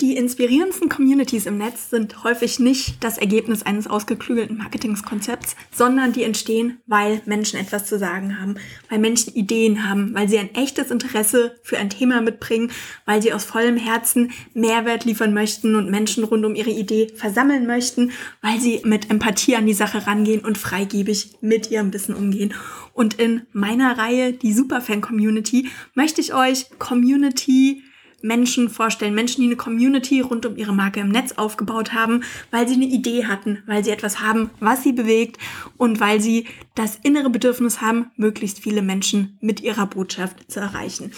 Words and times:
Die 0.00 0.16
inspirierendsten 0.16 0.88
Communities 0.88 1.46
im 1.46 1.58
Netz 1.58 1.90
sind 1.90 2.22
häufig 2.22 2.60
nicht 2.60 3.02
das 3.02 3.18
Ergebnis 3.18 3.64
eines 3.64 3.88
ausgeklügelten 3.88 4.56
Marketingkonzepts, 4.56 5.56
sondern 5.72 6.12
die 6.12 6.22
entstehen, 6.22 6.78
weil 6.86 7.20
Menschen 7.26 7.58
etwas 7.58 7.86
zu 7.86 7.98
sagen 7.98 8.40
haben, 8.40 8.54
weil 8.88 9.00
Menschen 9.00 9.34
Ideen 9.34 9.88
haben, 9.88 10.14
weil 10.14 10.28
sie 10.28 10.38
ein 10.38 10.54
echtes 10.54 10.92
Interesse 10.92 11.56
für 11.64 11.78
ein 11.78 11.90
Thema 11.90 12.20
mitbringen, 12.20 12.70
weil 13.06 13.20
sie 13.20 13.32
aus 13.32 13.44
vollem 13.44 13.76
Herzen 13.76 14.30
Mehrwert 14.54 15.04
liefern 15.04 15.34
möchten 15.34 15.74
und 15.74 15.90
Menschen 15.90 16.22
rund 16.22 16.44
um 16.44 16.54
ihre 16.54 16.70
Idee 16.70 17.08
versammeln 17.16 17.66
möchten, 17.66 18.12
weil 18.40 18.60
sie 18.60 18.80
mit 18.84 19.10
Empathie 19.10 19.56
an 19.56 19.66
die 19.66 19.74
Sache 19.74 20.06
rangehen 20.06 20.44
und 20.44 20.58
freigebig 20.58 21.38
mit 21.40 21.72
ihrem 21.72 21.92
Wissen 21.92 22.14
umgehen. 22.14 22.54
Und 22.92 23.14
in 23.14 23.48
meiner 23.52 23.98
Reihe, 23.98 24.32
die 24.32 24.52
Superfan 24.52 25.00
Community, 25.00 25.68
möchte 25.94 26.20
ich 26.20 26.34
euch 26.34 26.66
Community 26.78 27.82
Menschen 28.20 28.68
vorstellen, 28.68 29.14
Menschen, 29.14 29.42
die 29.42 29.46
eine 29.46 29.56
Community 29.56 30.20
rund 30.20 30.44
um 30.44 30.56
ihre 30.56 30.74
Marke 30.74 31.00
im 31.00 31.10
Netz 31.10 31.32
aufgebaut 31.32 31.92
haben, 31.92 32.22
weil 32.50 32.66
sie 32.66 32.74
eine 32.74 32.86
Idee 32.86 33.26
hatten, 33.26 33.62
weil 33.66 33.84
sie 33.84 33.90
etwas 33.90 34.20
haben, 34.20 34.50
was 34.60 34.82
sie 34.82 34.92
bewegt 34.92 35.38
und 35.76 36.00
weil 36.00 36.20
sie 36.20 36.46
das 36.74 36.98
innere 37.02 37.30
Bedürfnis 37.30 37.80
haben, 37.80 38.10
möglichst 38.16 38.60
viele 38.60 38.82
Menschen 38.82 39.38
mit 39.40 39.60
ihrer 39.60 39.86
Botschaft 39.86 40.50
zu 40.50 40.60
erreichen. 40.60 41.12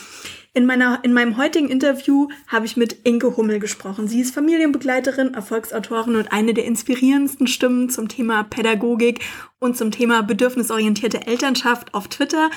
In, 0.53 0.67
meiner, 0.67 0.99
in 1.05 1.13
meinem 1.13 1.37
heutigen 1.37 1.69
Interview 1.69 2.29
habe 2.49 2.67
ich 2.67 2.77
mit 2.77 2.93
Inke 3.05 3.37
Hummel 3.37 3.61
gesprochen. 3.61 4.09
Sie 4.09 4.21
ist 4.21 4.35
Familienbegleiterin, 4.35 5.35
Erfolgsautorin 5.35 6.17
und 6.17 6.33
eine 6.33 6.55
der 6.55 6.65
inspirierendsten 6.65 7.47
Stimmen 7.47 7.89
zum 7.89 8.09
Thema 8.09 8.43
Pädagogik 8.43 9.21
und 9.61 9.77
zum 9.77 9.93
Thema 9.93 10.23
bedürfnisorientierte 10.23 11.25
Elternschaft 11.29 11.95
auf 11.95 12.09
Twitter. 12.09 12.51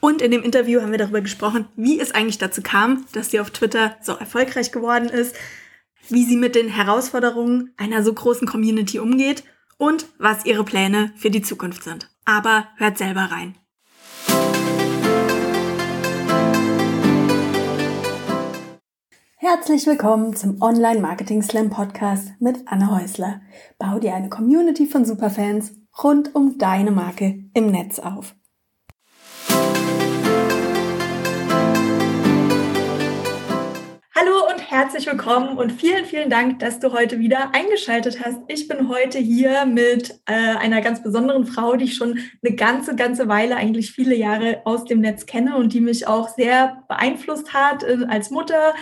Und 0.00 0.22
in 0.22 0.30
dem 0.30 0.42
Interview 0.42 0.80
haben 0.80 0.92
wir 0.92 0.98
darüber 0.98 1.20
gesprochen, 1.20 1.66
wie 1.74 1.98
es 1.98 2.12
eigentlich 2.12 2.38
dazu 2.38 2.62
kam, 2.62 3.04
dass 3.12 3.30
sie 3.30 3.40
auf 3.40 3.50
Twitter 3.50 3.96
so 4.00 4.12
erfolgreich 4.12 4.70
geworden 4.70 5.08
ist, 5.08 5.34
wie 6.08 6.24
sie 6.24 6.36
mit 6.36 6.54
den 6.54 6.68
Herausforderungen 6.68 7.74
einer 7.76 8.02
so 8.04 8.12
großen 8.12 8.46
Community 8.46 9.00
umgeht 9.00 9.42
und 9.76 10.06
was 10.18 10.46
ihre 10.46 10.64
Pläne 10.64 11.12
für 11.16 11.30
die 11.30 11.42
Zukunft 11.42 11.82
sind. 11.82 12.10
Aber 12.24 12.68
hört 12.76 12.96
selber 12.96 13.28
rein. 13.32 13.56
Herzlich 19.36 19.86
willkommen 19.86 20.36
zum 20.36 20.60
Online 20.62 21.00
Marketing 21.00 21.42
Slam 21.42 21.70
Podcast 21.70 22.32
mit 22.38 22.58
Anne 22.66 22.90
Häusler. 22.90 23.40
Bau 23.78 23.98
dir 23.98 24.14
eine 24.14 24.28
Community 24.28 24.86
von 24.86 25.04
Superfans 25.04 25.74
rund 26.02 26.34
um 26.34 26.58
deine 26.58 26.90
Marke 26.90 27.44
im 27.54 27.70
Netz 27.70 27.98
auf. 27.98 28.37
Hallo 34.20 34.50
und 34.52 34.68
herzlich 34.68 35.06
willkommen 35.06 35.58
und 35.58 35.70
vielen, 35.70 36.04
vielen 36.04 36.28
Dank, 36.28 36.58
dass 36.58 36.80
du 36.80 36.92
heute 36.92 37.20
wieder 37.20 37.54
eingeschaltet 37.54 38.18
hast. 38.24 38.40
Ich 38.48 38.66
bin 38.66 38.88
heute 38.88 39.16
hier 39.16 39.64
mit 39.64 40.10
äh, 40.26 40.32
einer 40.32 40.80
ganz 40.80 41.04
besonderen 41.04 41.46
Frau, 41.46 41.76
die 41.76 41.84
ich 41.84 41.94
schon 41.94 42.18
eine 42.44 42.56
ganze, 42.56 42.96
ganze 42.96 43.28
Weile, 43.28 43.54
eigentlich 43.54 43.92
viele 43.92 44.16
Jahre 44.16 44.62
aus 44.64 44.84
dem 44.86 45.02
Netz 45.02 45.26
kenne 45.26 45.54
und 45.54 45.72
die 45.72 45.80
mich 45.80 46.08
auch 46.08 46.30
sehr 46.30 46.82
beeinflusst 46.88 47.54
hat 47.54 47.84
äh, 47.84 48.06
als 48.08 48.30
Mutter, 48.30 48.74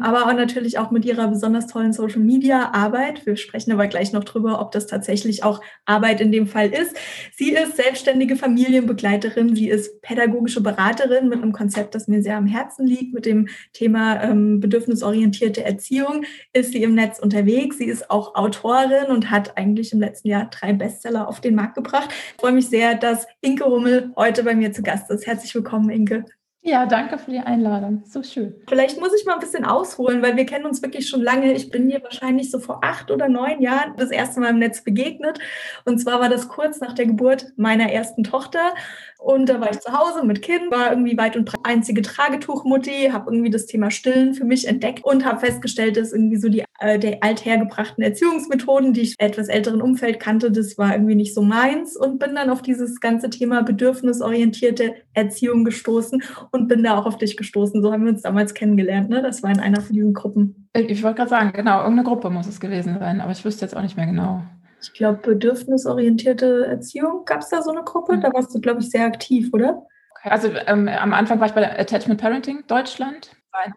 aber 0.00 0.26
auch 0.26 0.32
natürlich 0.32 0.78
auch 0.78 0.92
mit 0.92 1.04
ihrer 1.04 1.26
besonders 1.26 1.66
tollen 1.66 1.92
Social 1.92 2.20
Media 2.20 2.70
Arbeit. 2.72 3.26
Wir 3.26 3.34
sprechen 3.34 3.72
aber 3.72 3.88
gleich 3.88 4.12
noch 4.12 4.22
drüber, 4.22 4.60
ob 4.60 4.70
das 4.70 4.86
tatsächlich 4.86 5.42
auch 5.42 5.60
Arbeit 5.86 6.20
in 6.20 6.30
dem 6.30 6.46
Fall 6.46 6.68
ist. 6.68 6.96
Sie 7.34 7.50
ist 7.50 7.76
selbstständige 7.76 8.36
Familienbegleiterin, 8.36 9.56
sie 9.56 9.70
ist 9.70 10.02
pädagogische 10.02 10.60
Beraterin 10.60 11.28
mit 11.28 11.42
einem 11.42 11.52
Konzept, 11.52 11.96
das 11.96 12.06
mir 12.06 12.22
sehr 12.22 12.36
am 12.36 12.46
Herzen 12.46 12.86
liegt, 12.86 13.12
mit 13.12 13.26
dem 13.26 13.48
Thema 13.72 14.22
ähm, 14.22 14.60
Bedürfnisse 14.60 14.83
bedürfnisorientierte 14.84 15.64
Erziehung 15.64 16.24
ist 16.52 16.72
sie 16.72 16.82
im 16.82 16.94
Netz 16.94 17.18
unterwegs. 17.18 17.78
Sie 17.78 17.86
ist 17.86 18.10
auch 18.10 18.34
Autorin 18.34 19.06
und 19.08 19.30
hat 19.30 19.56
eigentlich 19.56 19.92
im 19.92 20.00
letzten 20.00 20.28
Jahr 20.28 20.50
drei 20.50 20.72
Bestseller 20.72 21.28
auf 21.28 21.40
den 21.40 21.54
Markt 21.54 21.74
gebracht. 21.74 22.10
Ich 22.10 22.40
freue 22.40 22.52
mich 22.52 22.68
sehr, 22.68 22.94
dass 22.94 23.26
Inke 23.40 23.64
Hummel 23.64 24.12
heute 24.16 24.44
bei 24.44 24.54
mir 24.54 24.72
zu 24.72 24.82
Gast 24.82 25.10
ist. 25.10 25.26
Herzlich 25.26 25.54
willkommen, 25.54 25.90
Inke. 25.90 26.24
Ja, 26.66 26.86
danke 26.86 27.18
für 27.18 27.30
die 27.30 27.40
Einladung. 27.40 28.04
So 28.06 28.22
schön. 28.22 28.54
Vielleicht 28.66 28.98
muss 28.98 29.12
ich 29.14 29.26
mal 29.26 29.34
ein 29.34 29.40
bisschen 29.40 29.66
ausholen, 29.66 30.22
weil 30.22 30.34
wir 30.34 30.46
kennen 30.46 30.64
uns 30.64 30.80
wirklich 30.80 31.06
schon 31.06 31.20
lange. 31.20 31.52
Ich 31.52 31.70
bin 31.70 31.90
dir 31.90 32.02
wahrscheinlich 32.02 32.50
so 32.50 32.58
vor 32.58 32.82
acht 32.82 33.10
oder 33.10 33.28
neun 33.28 33.60
Jahren 33.60 33.94
das 33.98 34.10
erste 34.10 34.40
Mal 34.40 34.48
im 34.48 34.60
Netz 34.60 34.82
begegnet. 34.82 35.38
Und 35.84 35.98
zwar 35.98 36.20
war 36.20 36.30
das 36.30 36.48
kurz 36.48 36.80
nach 36.80 36.94
der 36.94 37.04
Geburt 37.04 37.52
meiner 37.56 37.92
ersten 37.92 38.24
Tochter. 38.24 38.72
Und 39.18 39.50
da 39.50 39.60
war 39.60 39.70
ich 39.70 39.80
zu 39.80 39.92
Hause 39.92 40.24
mit 40.24 40.40
Kind, 40.40 40.70
war 40.70 40.88
irgendwie 40.88 41.18
weit 41.18 41.36
und 41.36 41.44
breit 41.44 41.60
einzige 41.64 42.00
Tragetuchmutti, 42.00 43.10
habe 43.12 43.30
irgendwie 43.30 43.50
das 43.50 43.66
Thema 43.66 43.90
Stillen 43.90 44.32
für 44.32 44.44
mich 44.44 44.66
entdeckt 44.66 45.04
und 45.04 45.26
habe 45.26 45.40
festgestellt, 45.40 45.98
dass 45.98 46.12
irgendwie 46.12 46.38
so 46.38 46.48
die 46.48 46.64
der 46.80 47.22
althergebrachten 47.22 48.02
Erziehungsmethoden, 48.02 48.92
die 48.92 49.02
ich 49.02 49.14
etwas 49.18 49.48
älteren 49.48 49.80
Umfeld 49.80 50.20
kannte, 50.20 50.50
das 50.50 50.76
war 50.76 50.92
irgendwie 50.92 51.14
nicht 51.14 51.34
so 51.34 51.42
meins 51.42 51.96
und 51.96 52.18
bin 52.18 52.34
dann 52.34 52.50
auf 52.50 52.62
dieses 52.62 53.00
ganze 53.00 53.30
Thema 53.30 53.62
bedürfnisorientierte 53.62 54.94
Erziehung 55.12 55.64
gestoßen 55.64 56.22
und 56.50 56.68
bin 56.68 56.82
da 56.82 56.98
auch 56.98 57.06
auf 57.06 57.18
dich 57.18 57.36
gestoßen. 57.36 57.82
So 57.82 57.92
haben 57.92 58.04
wir 58.04 58.12
uns 58.12 58.22
damals 58.22 58.54
kennengelernt. 58.54 59.08
Ne? 59.08 59.22
Das 59.22 59.42
war 59.42 59.50
in 59.50 59.60
einer 59.60 59.80
von 59.80 59.94
diesen 59.94 60.14
Gruppen. 60.14 60.68
Ich 60.74 61.02
wollte 61.02 61.18
gerade 61.18 61.30
sagen, 61.30 61.52
genau, 61.52 61.78
irgendeine 61.78 62.08
Gruppe 62.08 62.30
muss 62.30 62.48
es 62.48 62.60
gewesen 62.60 62.98
sein, 62.98 63.20
aber 63.20 63.32
ich 63.32 63.44
wüsste 63.44 63.64
jetzt 63.64 63.76
auch 63.76 63.82
nicht 63.82 63.96
mehr 63.96 64.06
genau 64.06 64.42
ich 64.84 64.92
glaube, 64.92 65.18
bedürfnisorientierte 65.18 66.66
Erziehung. 66.66 67.24
Gab 67.24 67.40
es 67.40 67.48
da 67.48 67.62
so 67.62 67.70
eine 67.70 67.82
Gruppe? 67.82 68.16
Mhm. 68.16 68.20
Da 68.20 68.32
warst 68.32 68.54
du, 68.54 68.60
glaube 68.60 68.80
ich, 68.80 68.90
sehr 68.90 69.06
aktiv, 69.06 69.50
oder? 69.52 69.86
Okay. 70.18 70.30
Also 70.30 70.48
ähm, 70.66 70.88
am 70.88 71.12
Anfang 71.12 71.40
war 71.40 71.46
ich 71.46 71.52
bei 71.52 71.78
Attachment 71.78 72.20
Parenting 72.20 72.64
Deutschland, 72.66 73.30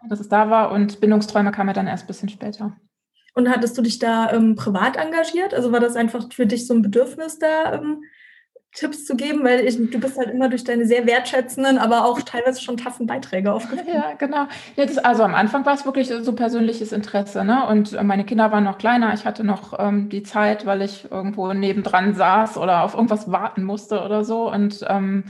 dass 0.08 0.20
es 0.20 0.28
da 0.28 0.50
war 0.50 0.72
und 0.72 1.00
Bindungsträume 1.00 1.52
kam 1.52 1.68
ja 1.68 1.72
dann 1.72 1.86
erst 1.86 2.04
ein 2.04 2.08
bisschen 2.08 2.28
später. 2.28 2.76
Und 3.34 3.48
hattest 3.48 3.78
du 3.78 3.82
dich 3.82 3.98
da 3.98 4.32
ähm, 4.32 4.56
privat 4.56 4.96
engagiert? 4.96 5.54
Also 5.54 5.70
war 5.70 5.80
das 5.80 5.96
einfach 5.96 6.26
für 6.32 6.46
dich 6.46 6.66
so 6.66 6.74
ein 6.74 6.82
Bedürfnis 6.82 7.38
da, 7.38 7.74
ähm, 7.74 8.02
Tipps 8.72 9.06
zu 9.06 9.16
geben, 9.16 9.44
weil 9.44 9.60
ich, 9.66 9.76
du 9.76 9.98
bist 9.98 10.18
halt 10.18 10.30
immer 10.30 10.48
durch 10.48 10.62
deine 10.62 10.86
sehr 10.86 11.06
wertschätzenden, 11.06 11.78
aber 11.78 12.04
auch 12.04 12.20
teilweise 12.20 12.60
schon 12.60 12.76
taffen 12.76 13.06
Beiträge 13.06 13.52
aufgefallen. 13.52 13.88
Ja, 13.92 14.12
genau. 14.12 14.46
Ja, 14.76 14.84
das, 14.84 14.98
also 14.98 15.22
am 15.22 15.34
Anfang 15.34 15.64
war 15.64 15.74
es 15.74 15.86
wirklich 15.86 16.08
so 16.08 16.32
persönliches 16.34 16.92
Interesse. 16.92 17.44
Ne? 17.44 17.66
Und 17.66 18.00
meine 18.02 18.24
Kinder 18.24 18.52
waren 18.52 18.64
noch 18.64 18.78
kleiner. 18.78 19.14
Ich 19.14 19.24
hatte 19.24 19.42
noch 19.42 19.78
ähm, 19.78 20.10
die 20.10 20.22
Zeit, 20.22 20.66
weil 20.66 20.82
ich 20.82 21.10
irgendwo 21.10 21.52
nebendran 21.52 22.14
saß 22.14 22.58
oder 22.58 22.84
auf 22.84 22.94
irgendwas 22.94 23.32
warten 23.32 23.64
musste 23.64 24.02
oder 24.02 24.22
so. 24.22 24.52
Und 24.52 24.84
ähm, 24.86 25.24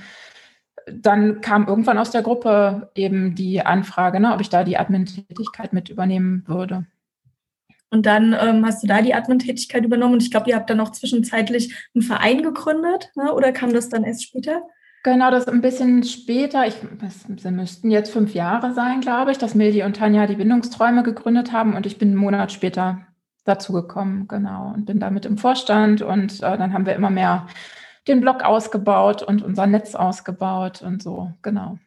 dann 0.92 1.40
kam 1.40 1.66
irgendwann 1.66 1.98
aus 1.98 2.10
der 2.10 2.22
Gruppe 2.22 2.90
eben 2.94 3.34
die 3.34 3.64
Anfrage, 3.64 4.20
ne, 4.20 4.34
ob 4.34 4.40
ich 4.40 4.48
da 4.48 4.64
die 4.64 4.78
Admin-Tätigkeit 4.78 5.72
mit 5.72 5.88
übernehmen 5.88 6.44
würde. 6.46 6.86
Und 7.90 8.04
dann 8.04 8.36
ähm, 8.38 8.66
hast 8.66 8.82
du 8.82 8.86
da 8.86 9.00
die 9.00 9.14
Admin-Tätigkeit 9.14 9.84
übernommen 9.84 10.14
und 10.14 10.22
ich 10.22 10.30
glaube, 10.30 10.50
ihr 10.50 10.56
habt 10.56 10.68
dann 10.68 10.80
auch 10.80 10.92
zwischenzeitlich 10.92 11.74
einen 11.94 12.02
Verein 12.02 12.42
gegründet, 12.42 13.10
ne? 13.16 13.32
oder 13.32 13.52
kam 13.52 13.72
das 13.72 13.88
dann 13.88 14.04
erst 14.04 14.24
später? 14.24 14.62
Genau, 15.04 15.30
das 15.30 15.48
ein 15.48 15.62
bisschen 15.62 16.02
später. 16.02 16.66
Ich, 16.66 16.74
es 17.06 17.44
müssten 17.50 17.90
jetzt 17.90 18.12
fünf 18.12 18.34
Jahre 18.34 18.74
sein, 18.74 19.00
glaube 19.00 19.30
ich, 19.30 19.38
dass 19.38 19.54
Mildi 19.54 19.84
und 19.84 19.96
Tanja 19.96 20.26
die 20.26 20.36
Bindungsträume 20.36 21.02
gegründet 21.02 21.52
haben 21.52 21.74
und 21.74 21.86
ich 21.86 21.98
bin 21.98 22.08
einen 22.08 22.18
Monat 22.18 22.52
später 22.52 23.06
dazugekommen, 23.44 24.28
genau, 24.28 24.72
und 24.74 24.84
bin 24.84 25.00
damit 25.00 25.24
im 25.24 25.38
Vorstand 25.38 26.02
und 26.02 26.42
äh, 26.42 26.58
dann 26.58 26.74
haben 26.74 26.84
wir 26.84 26.94
immer 26.94 27.10
mehr 27.10 27.46
den 28.08 28.20
Blog 28.20 28.42
ausgebaut 28.44 29.22
und 29.22 29.42
unser 29.42 29.66
Netz 29.66 29.94
ausgebaut 29.94 30.82
und 30.82 31.02
so, 31.02 31.32
genau 31.42 31.78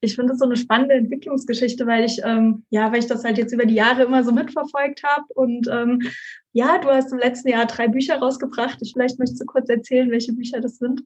ich 0.00 0.14
finde 0.14 0.30
das 0.30 0.38
so 0.38 0.44
eine 0.44 0.56
spannende 0.56 0.94
Entwicklungsgeschichte, 0.94 1.86
weil 1.86 2.04
ich, 2.04 2.20
ähm, 2.24 2.64
ja, 2.70 2.90
weil 2.92 3.00
ich 3.00 3.06
das 3.06 3.24
halt 3.24 3.38
jetzt 3.38 3.52
über 3.52 3.66
die 3.66 3.74
Jahre 3.74 4.04
immer 4.04 4.22
so 4.22 4.32
mitverfolgt 4.32 5.02
habe. 5.02 5.24
Und 5.34 5.68
ähm, 5.70 6.02
ja, 6.52 6.78
du 6.78 6.88
hast 6.88 7.12
im 7.12 7.18
letzten 7.18 7.48
Jahr 7.48 7.66
drei 7.66 7.88
Bücher 7.88 8.18
rausgebracht. 8.18 8.78
Ich 8.80 8.92
vielleicht 8.92 9.18
möchtest 9.18 9.40
du 9.40 9.46
kurz 9.46 9.68
erzählen, 9.68 10.10
welche 10.10 10.32
Bücher 10.32 10.60
das 10.60 10.78
sind. 10.78 11.02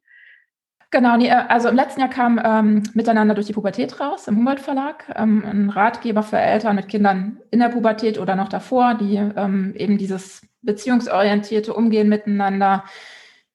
Genau, 0.90 1.18
nee, 1.18 1.30
also 1.30 1.68
im 1.68 1.76
letzten 1.76 2.00
Jahr 2.00 2.08
kam 2.08 2.40
ähm, 2.42 2.82
Miteinander 2.94 3.34
durch 3.34 3.46
die 3.46 3.52
Pubertät 3.52 4.00
raus 4.00 4.26
im 4.26 4.38
Humboldt 4.38 4.60
Verlag, 4.60 5.04
ähm, 5.16 5.44
ein 5.44 5.68
Ratgeber 5.68 6.22
für 6.22 6.38
Eltern 6.38 6.76
mit 6.76 6.88
Kindern 6.88 7.40
in 7.50 7.58
der 7.58 7.68
Pubertät 7.68 8.18
oder 8.18 8.36
noch 8.36 8.48
davor, 8.48 8.94
die 8.94 9.16
ähm, 9.16 9.74
eben 9.76 9.98
dieses 9.98 10.40
beziehungsorientierte 10.62 11.74
Umgehen 11.74 12.08
miteinander 12.08 12.84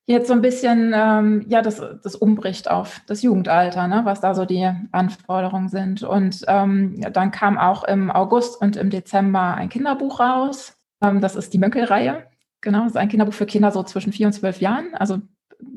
jetzt 0.05 0.27
so 0.27 0.33
ein 0.33 0.41
bisschen, 0.41 0.93
ähm, 0.95 1.45
ja, 1.47 1.61
das, 1.61 1.81
das 2.03 2.15
umbricht 2.15 2.69
auf 2.69 3.01
das 3.07 3.21
Jugendalter, 3.21 3.87
ne, 3.87 4.01
was 4.03 4.19
da 4.19 4.35
so 4.35 4.45
die 4.45 4.69
Anforderungen 4.91 5.69
sind. 5.69 6.03
Und 6.03 6.43
ähm, 6.47 6.99
dann 7.13 7.31
kam 7.31 7.57
auch 7.57 7.83
im 7.85 8.11
August 8.11 8.61
und 8.61 8.75
im 8.75 8.89
Dezember 8.89 9.55
ein 9.55 9.69
Kinderbuch 9.69 10.19
raus. 10.19 10.77
Ähm, 11.01 11.21
das 11.21 11.35
ist 11.35 11.53
die 11.53 11.57
Mönckel-Reihe. 11.57 12.23
Genau, 12.61 12.79
das 12.79 12.91
ist 12.91 12.97
ein 12.97 13.09
Kinderbuch 13.09 13.33
für 13.33 13.45
Kinder 13.45 13.71
so 13.71 13.83
zwischen 13.83 14.13
vier 14.13 14.27
und 14.27 14.33
zwölf 14.33 14.59
Jahren. 14.59 14.93
Also 14.93 15.19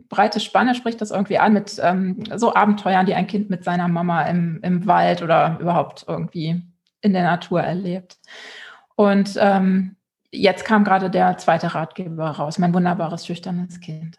breite 0.09 0.41
Spanne 0.41 0.75
spricht 0.75 1.01
das 1.01 1.11
irgendwie 1.11 1.39
an 1.39 1.53
mit 1.53 1.81
ähm, 1.83 2.25
so 2.35 2.55
Abenteuern, 2.55 3.07
die 3.07 3.15
ein 3.15 3.27
Kind 3.27 3.51
mit 3.51 3.65
seiner 3.65 3.89
Mama 3.89 4.23
im, 4.23 4.61
im 4.63 4.87
Wald 4.87 5.23
oder 5.23 5.59
überhaupt 5.61 6.05
irgendwie 6.09 6.63
in 7.01 7.13
der 7.13 7.25
Natur 7.25 7.61
erlebt. 7.61 8.19
Und 8.97 9.37
ähm, 9.39 9.97
jetzt 10.37 10.65
kam 10.65 10.85
gerade 10.85 11.11
der 11.11 11.39
zweite 11.39 11.75
Ratgeber 11.75 12.31
raus, 12.31 12.59
mein 12.59 12.75
wunderbares, 12.75 13.27
schüchternes 13.27 13.81
Kind. 13.81 14.17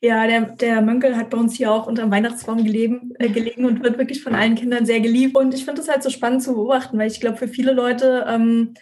Ja, 0.00 0.26
der, 0.26 0.40
der 0.40 0.82
Mönkel 0.82 1.16
hat 1.16 1.30
bei 1.30 1.38
uns 1.38 1.54
hier 1.54 1.70
auch 1.70 1.86
unter 1.86 2.02
dem 2.02 2.10
Weihnachtsbaum 2.10 2.64
gelegen, 2.64 3.12
äh, 3.20 3.28
gelegen 3.28 3.64
und 3.64 3.84
wird 3.84 3.98
wirklich 3.98 4.22
von 4.22 4.34
allen 4.34 4.56
Kindern 4.56 4.84
sehr 4.84 5.00
geliebt. 5.00 5.36
Und 5.36 5.54
ich 5.54 5.64
finde 5.64 5.80
es 5.80 5.88
halt 5.88 6.02
so 6.02 6.10
spannend 6.10 6.42
zu 6.42 6.54
beobachten, 6.54 6.98
weil 6.98 7.08
ich 7.08 7.20
glaube, 7.20 7.36
für 7.36 7.46
viele 7.46 7.72
Leute 7.72 8.24
ähm, 8.28 8.74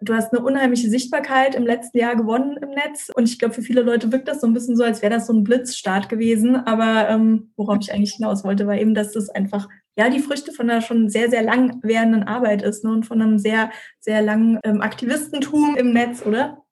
du 0.00 0.14
hast 0.14 0.32
eine 0.32 0.44
unheimliche 0.44 0.88
Sichtbarkeit 0.88 1.54
im 1.54 1.66
letzten 1.66 1.98
Jahr 1.98 2.16
gewonnen 2.16 2.56
im 2.56 2.70
Netz. 2.70 3.10
Und 3.14 3.28
ich 3.28 3.38
glaube, 3.38 3.54
für 3.54 3.62
viele 3.62 3.82
Leute 3.82 4.12
wirkt 4.12 4.28
das 4.28 4.40
so 4.40 4.46
ein 4.46 4.54
bisschen 4.54 4.76
so, 4.76 4.84
als 4.84 5.02
wäre 5.02 5.14
das 5.14 5.26
so 5.26 5.32
ein 5.32 5.44
Blitzstart 5.44 6.08
gewesen. 6.08 6.56
Aber 6.56 7.08
ähm, 7.08 7.52
worauf 7.56 7.78
ich 7.80 7.92
eigentlich 7.92 8.14
hinaus 8.14 8.44
wollte, 8.44 8.66
war 8.66 8.76
eben, 8.76 8.94
dass 8.94 9.12
das 9.12 9.28
einfach 9.28 9.68
ja 9.96 10.10
die 10.10 10.20
Früchte 10.20 10.52
von 10.52 10.70
einer 10.70 10.82
schon 10.82 11.08
sehr, 11.08 11.30
sehr 11.30 11.42
lang 11.42 11.80
währenden 11.82 12.24
Arbeit 12.24 12.62
ist 12.62 12.84
ne? 12.84 12.90
und 12.90 13.06
von 13.06 13.20
einem 13.20 13.38
sehr, 13.38 13.70
sehr 13.98 14.22
langen 14.22 14.60
ähm, 14.62 14.82
Aktivistentum 14.82 15.76
im 15.76 15.92
Netz, 15.92 16.24
oder? 16.24 16.62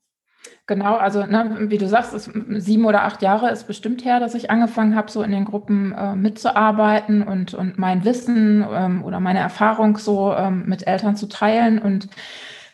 Genau, 0.66 0.96
also 0.96 1.26
ne, 1.26 1.66
wie 1.68 1.76
du 1.76 1.86
sagst, 1.88 2.14
ist 2.14 2.30
sieben 2.56 2.86
oder 2.86 3.04
acht 3.04 3.20
Jahre 3.20 3.50
ist 3.50 3.66
bestimmt 3.66 4.04
her, 4.04 4.18
dass 4.18 4.34
ich 4.34 4.50
angefangen 4.50 4.96
habe, 4.96 5.10
so 5.10 5.22
in 5.22 5.30
den 5.30 5.44
Gruppen 5.44 5.92
äh, 5.92 6.14
mitzuarbeiten 6.14 7.22
und, 7.22 7.52
und 7.52 7.78
mein 7.78 8.04
Wissen 8.04 8.64
ähm, 8.70 9.04
oder 9.04 9.20
meine 9.20 9.40
Erfahrung 9.40 9.98
so 9.98 10.34
ähm, 10.34 10.64
mit 10.66 10.86
Eltern 10.86 11.16
zu 11.16 11.28
teilen 11.28 11.78
und 11.78 12.08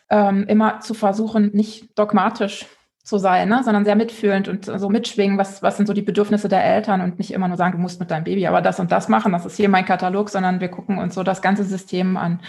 ähm, 0.09 0.45
immer 0.47 0.81
zu 0.81 0.95
versuchen, 0.95 1.51
nicht 1.53 1.99
dogmatisch 1.99 2.67
zu 3.03 3.19
sein, 3.19 3.49
ne, 3.49 3.63
sondern 3.65 3.85
sehr 3.85 3.97
mitfühlend 3.97 4.49
und 4.49 4.67
so 4.67 4.89
mitschwingen, 4.89 5.39
was, 5.39 5.63
was 5.63 5.77
sind 5.77 5.87
so 5.87 5.93
die 5.93 6.03
Bedürfnisse 6.03 6.49
der 6.49 6.65
Eltern 6.65 7.01
und 7.01 7.19
nicht 7.19 7.33
immer 7.33 7.49
nur 7.49 7.57
sagen, 7.57 7.73
du 7.73 7.79
musst 7.79 7.99
mit 7.99 8.11
deinem 8.11 8.25
Baby 8.25 8.47
aber 8.47 8.63
das 8.63 8.79
und 8.79 8.93
das 8.93 9.09
machen, 9.09 9.33
das 9.33 9.47
ist 9.47 9.57
hier 9.57 9.69
mein 9.69 9.85
Katalog, 9.85 10.31
sondern 10.31 10.61
wir 10.61 10.69
gucken 10.69 10.99
uns 10.99 11.15
so 11.15 11.23
das 11.23 11.43
ganze 11.43 11.65
System 11.65 12.17
an. 12.17 12.41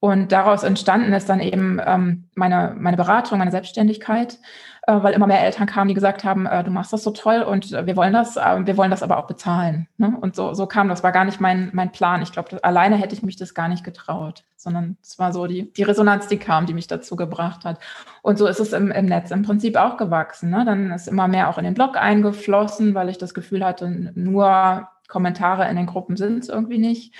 Und 0.00 0.30
daraus 0.30 0.62
entstanden 0.62 1.12
ist 1.12 1.28
dann 1.28 1.40
eben 1.40 1.80
ähm, 1.84 2.28
meine, 2.34 2.76
meine 2.78 2.96
Beratung, 2.96 3.38
meine 3.38 3.50
Selbstständigkeit, 3.50 4.38
weil 4.86 5.14
immer 5.14 5.26
mehr 5.26 5.42
Eltern 5.42 5.66
kamen, 5.66 5.88
die 5.88 5.94
gesagt 5.94 6.24
haben, 6.24 6.46
äh, 6.46 6.62
du 6.64 6.70
machst 6.70 6.92
das 6.92 7.02
so 7.02 7.10
toll 7.10 7.42
und 7.42 7.72
äh, 7.72 7.86
wir 7.86 7.96
wollen 7.96 8.12
das, 8.12 8.36
äh, 8.36 8.66
wir 8.66 8.76
wollen 8.76 8.90
das 8.90 9.02
aber 9.02 9.18
auch 9.18 9.26
bezahlen. 9.26 9.88
Ne? 9.96 10.16
Und 10.20 10.36
so, 10.36 10.54
so 10.54 10.66
kam 10.66 10.88
das, 10.88 11.02
war 11.02 11.12
gar 11.12 11.24
nicht 11.24 11.40
mein, 11.40 11.70
mein 11.72 11.92
Plan. 11.92 12.22
Ich 12.22 12.32
glaube, 12.32 12.62
alleine 12.62 12.96
hätte 12.96 13.14
ich 13.14 13.22
mich 13.22 13.36
das 13.36 13.54
gar 13.54 13.68
nicht 13.68 13.84
getraut, 13.84 14.44
sondern 14.56 14.96
es 15.02 15.18
war 15.18 15.32
so 15.32 15.46
die, 15.46 15.72
die 15.72 15.82
Resonanz, 15.82 16.28
die 16.28 16.38
kam, 16.38 16.66
die 16.66 16.74
mich 16.74 16.86
dazu 16.86 17.16
gebracht 17.16 17.64
hat. 17.64 17.78
Und 18.22 18.38
so 18.38 18.46
ist 18.46 18.60
es 18.60 18.72
im, 18.72 18.90
im 18.90 19.06
Netz 19.06 19.30
im 19.30 19.42
Prinzip 19.42 19.76
auch 19.76 19.96
gewachsen. 19.96 20.50
Ne? 20.50 20.64
Dann 20.64 20.90
ist 20.92 21.08
immer 21.08 21.28
mehr 21.28 21.48
auch 21.48 21.58
in 21.58 21.64
den 21.64 21.74
Blog 21.74 21.96
eingeflossen, 21.96 22.94
weil 22.94 23.08
ich 23.08 23.18
das 23.18 23.34
Gefühl 23.34 23.64
hatte, 23.64 24.12
nur 24.14 24.88
Kommentare 25.08 25.68
in 25.68 25.76
den 25.76 25.86
Gruppen 25.86 26.16
sind 26.16 26.44
es 26.44 26.48
irgendwie 26.48 26.78
nicht. 26.78 27.14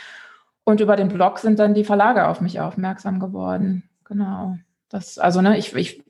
Und 0.64 0.80
über 0.80 0.96
den 0.96 1.08
Blog 1.08 1.38
sind 1.38 1.58
dann 1.58 1.74
die 1.74 1.84
Verlage 1.84 2.28
auf 2.28 2.40
mich 2.40 2.60
aufmerksam 2.60 3.20
geworden. 3.20 3.88
Genau. 4.04 4.58
Das, 4.90 5.18
also, 5.18 5.40
ne, 5.40 5.56
ich, 5.58 5.74
ich 5.74 6.04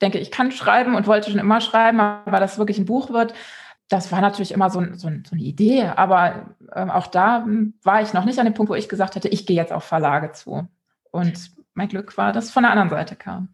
denke, 0.00 0.18
ich 0.18 0.30
kann 0.30 0.52
schreiben 0.52 0.94
und 0.94 1.06
wollte 1.06 1.30
schon 1.30 1.40
immer 1.40 1.60
schreiben, 1.60 2.00
aber 2.00 2.40
dass 2.40 2.58
wirklich 2.58 2.78
ein 2.78 2.86
Buch 2.86 3.10
wird, 3.10 3.34
das 3.88 4.10
war 4.12 4.20
natürlich 4.20 4.52
immer 4.52 4.70
so, 4.70 4.80
so, 4.94 5.08
so 5.08 5.08
eine 5.08 5.42
Idee. 5.42 5.84
Aber 5.84 6.56
ähm, 6.74 6.90
auch 6.90 7.06
da 7.06 7.46
war 7.82 8.02
ich 8.02 8.12
noch 8.12 8.24
nicht 8.24 8.38
an 8.38 8.46
dem 8.46 8.54
Punkt, 8.54 8.70
wo 8.70 8.74
ich 8.74 8.88
gesagt 8.88 9.14
hätte, 9.14 9.28
ich 9.28 9.46
gehe 9.46 9.56
jetzt 9.56 9.72
auf 9.72 9.84
Verlage 9.84 10.32
zu. 10.32 10.68
Und 11.10 11.50
mein 11.74 11.88
Glück 11.88 12.16
war, 12.16 12.32
dass 12.32 12.46
es 12.46 12.50
von 12.50 12.62
der 12.62 12.72
anderen 12.72 12.90
Seite 12.90 13.16
kam. 13.16 13.50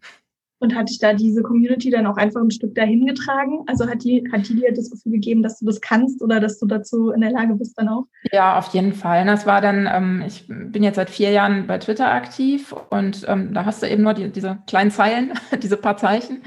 Und 0.61 0.75
hat 0.75 0.89
dich 0.89 0.99
da 0.99 1.13
diese 1.13 1.41
Community 1.41 1.89
dann 1.89 2.05
auch 2.05 2.17
einfach 2.17 2.39
ein 2.39 2.51
Stück 2.51 2.75
dahin 2.75 3.07
getragen? 3.07 3.63
Also 3.65 3.89
hat 3.89 4.03
die, 4.03 4.23
hat 4.31 4.47
die 4.47 4.55
dir 4.55 4.71
das 4.71 4.91
Gefühl 4.91 5.13
gegeben, 5.13 5.41
dass 5.41 5.57
du 5.57 5.65
das 5.65 5.81
kannst 5.81 6.21
oder 6.21 6.39
dass 6.39 6.59
du 6.59 6.67
dazu 6.67 7.09
in 7.09 7.21
der 7.21 7.31
Lage 7.31 7.55
bist 7.55 7.77
dann 7.77 7.89
auch? 7.89 8.05
Ja, 8.31 8.59
auf 8.59 8.67
jeden 8.67 8.93
Fall. 8.93 9.25
Das 9.25 9.47
war 9.47 9.59
dann, 9.59 9.89
ähm, 9.91 10.23
ich 10.25 10.45
bin 10.47 10.83
jetzt 10.83 10.97
seit 10.97 11.09
vier 11.09 11.31
Jahren 11.31 11.65
bei 11.65 11.79
Twitter 11.79 12.11
aktiv 12.11 12.75
und 12.91 13.25
ähm, 13.27 13.53
da 13.53 13.65
hast 13.65 13.81
du 13.81 13.89
eben 13.89 14.03
nur 14.03 14.13
die, 14.13 14.29
diese 14.29 14.59
kleinen 14.67 14.91
Zeilen, 14.91 15.33
diese 15.63 15.77
paar 15.77 15.97
Zeichen, 15.97 16.43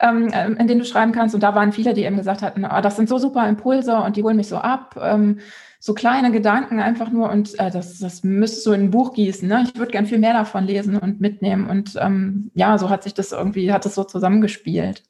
ähm, 0.00 0.28
in 0.58 0.68
denen 0.68 0.78
du 0.78 0.84
schreiben 0.84 1.10
kannst. 1.10 1.34
Und 1.34 1.42
da 1.42 1.54
waren 1.56 1.72
viele, 1.72 1.94
die 1.94 2.04
eben 2.04 2.16
gesagt 2.16 2.42
hatten, 2.42 2.64
oh, 2.64 2.80
das 2.80 2.94
sind 2.94 3.08
so 3.08 3.18
super 3.18 3.48
Impulse 3.48 3.96
und 3.96 4.16
die 4.16 4.22
holen 4.22 4.36
mich 4.36 4.48
so 4.48 4.56
ab. 4.56 4.96
So 5.80 5.94
kleine 5.94 6.32
Gedanken 6.32 6.80
einfach 6.80 7.10
nur 7.10 7.30
und 7.30 7.58
äh, 7.58 7.70
das, 7.70 7.98
das 7.98 8.24
müsstest 8.24 8.66
du 8.66 8.72
in 8.72 8.84
ein 8.84 8.90
Buch 8.90 9.12
gießen. 9.14 9.46
Ne? 9.48 9.64
Ich 9.66 9.78
würde 9.78 9.92
gern 9.92 10.06
viel 10.06 10.18
mehr 10.18 10.32
davon 10.32 10.64
lesen 10.64 10.98
und 10.98 11.20
mitnehmen. 11.20 11.68
Und 11.68 11.94
ähm, 12.00 12.50
ja, 12.54 12.76
so 12.78 12.90
hat 12.90 13.04
sich 13.04 13.14
das 13.14 13.32
irgendwie, 13.32 13.72
hat 13.72 13.86
es 13.86 13.94
so 13.94 14.04
zusammengespielt. 14.04 15.04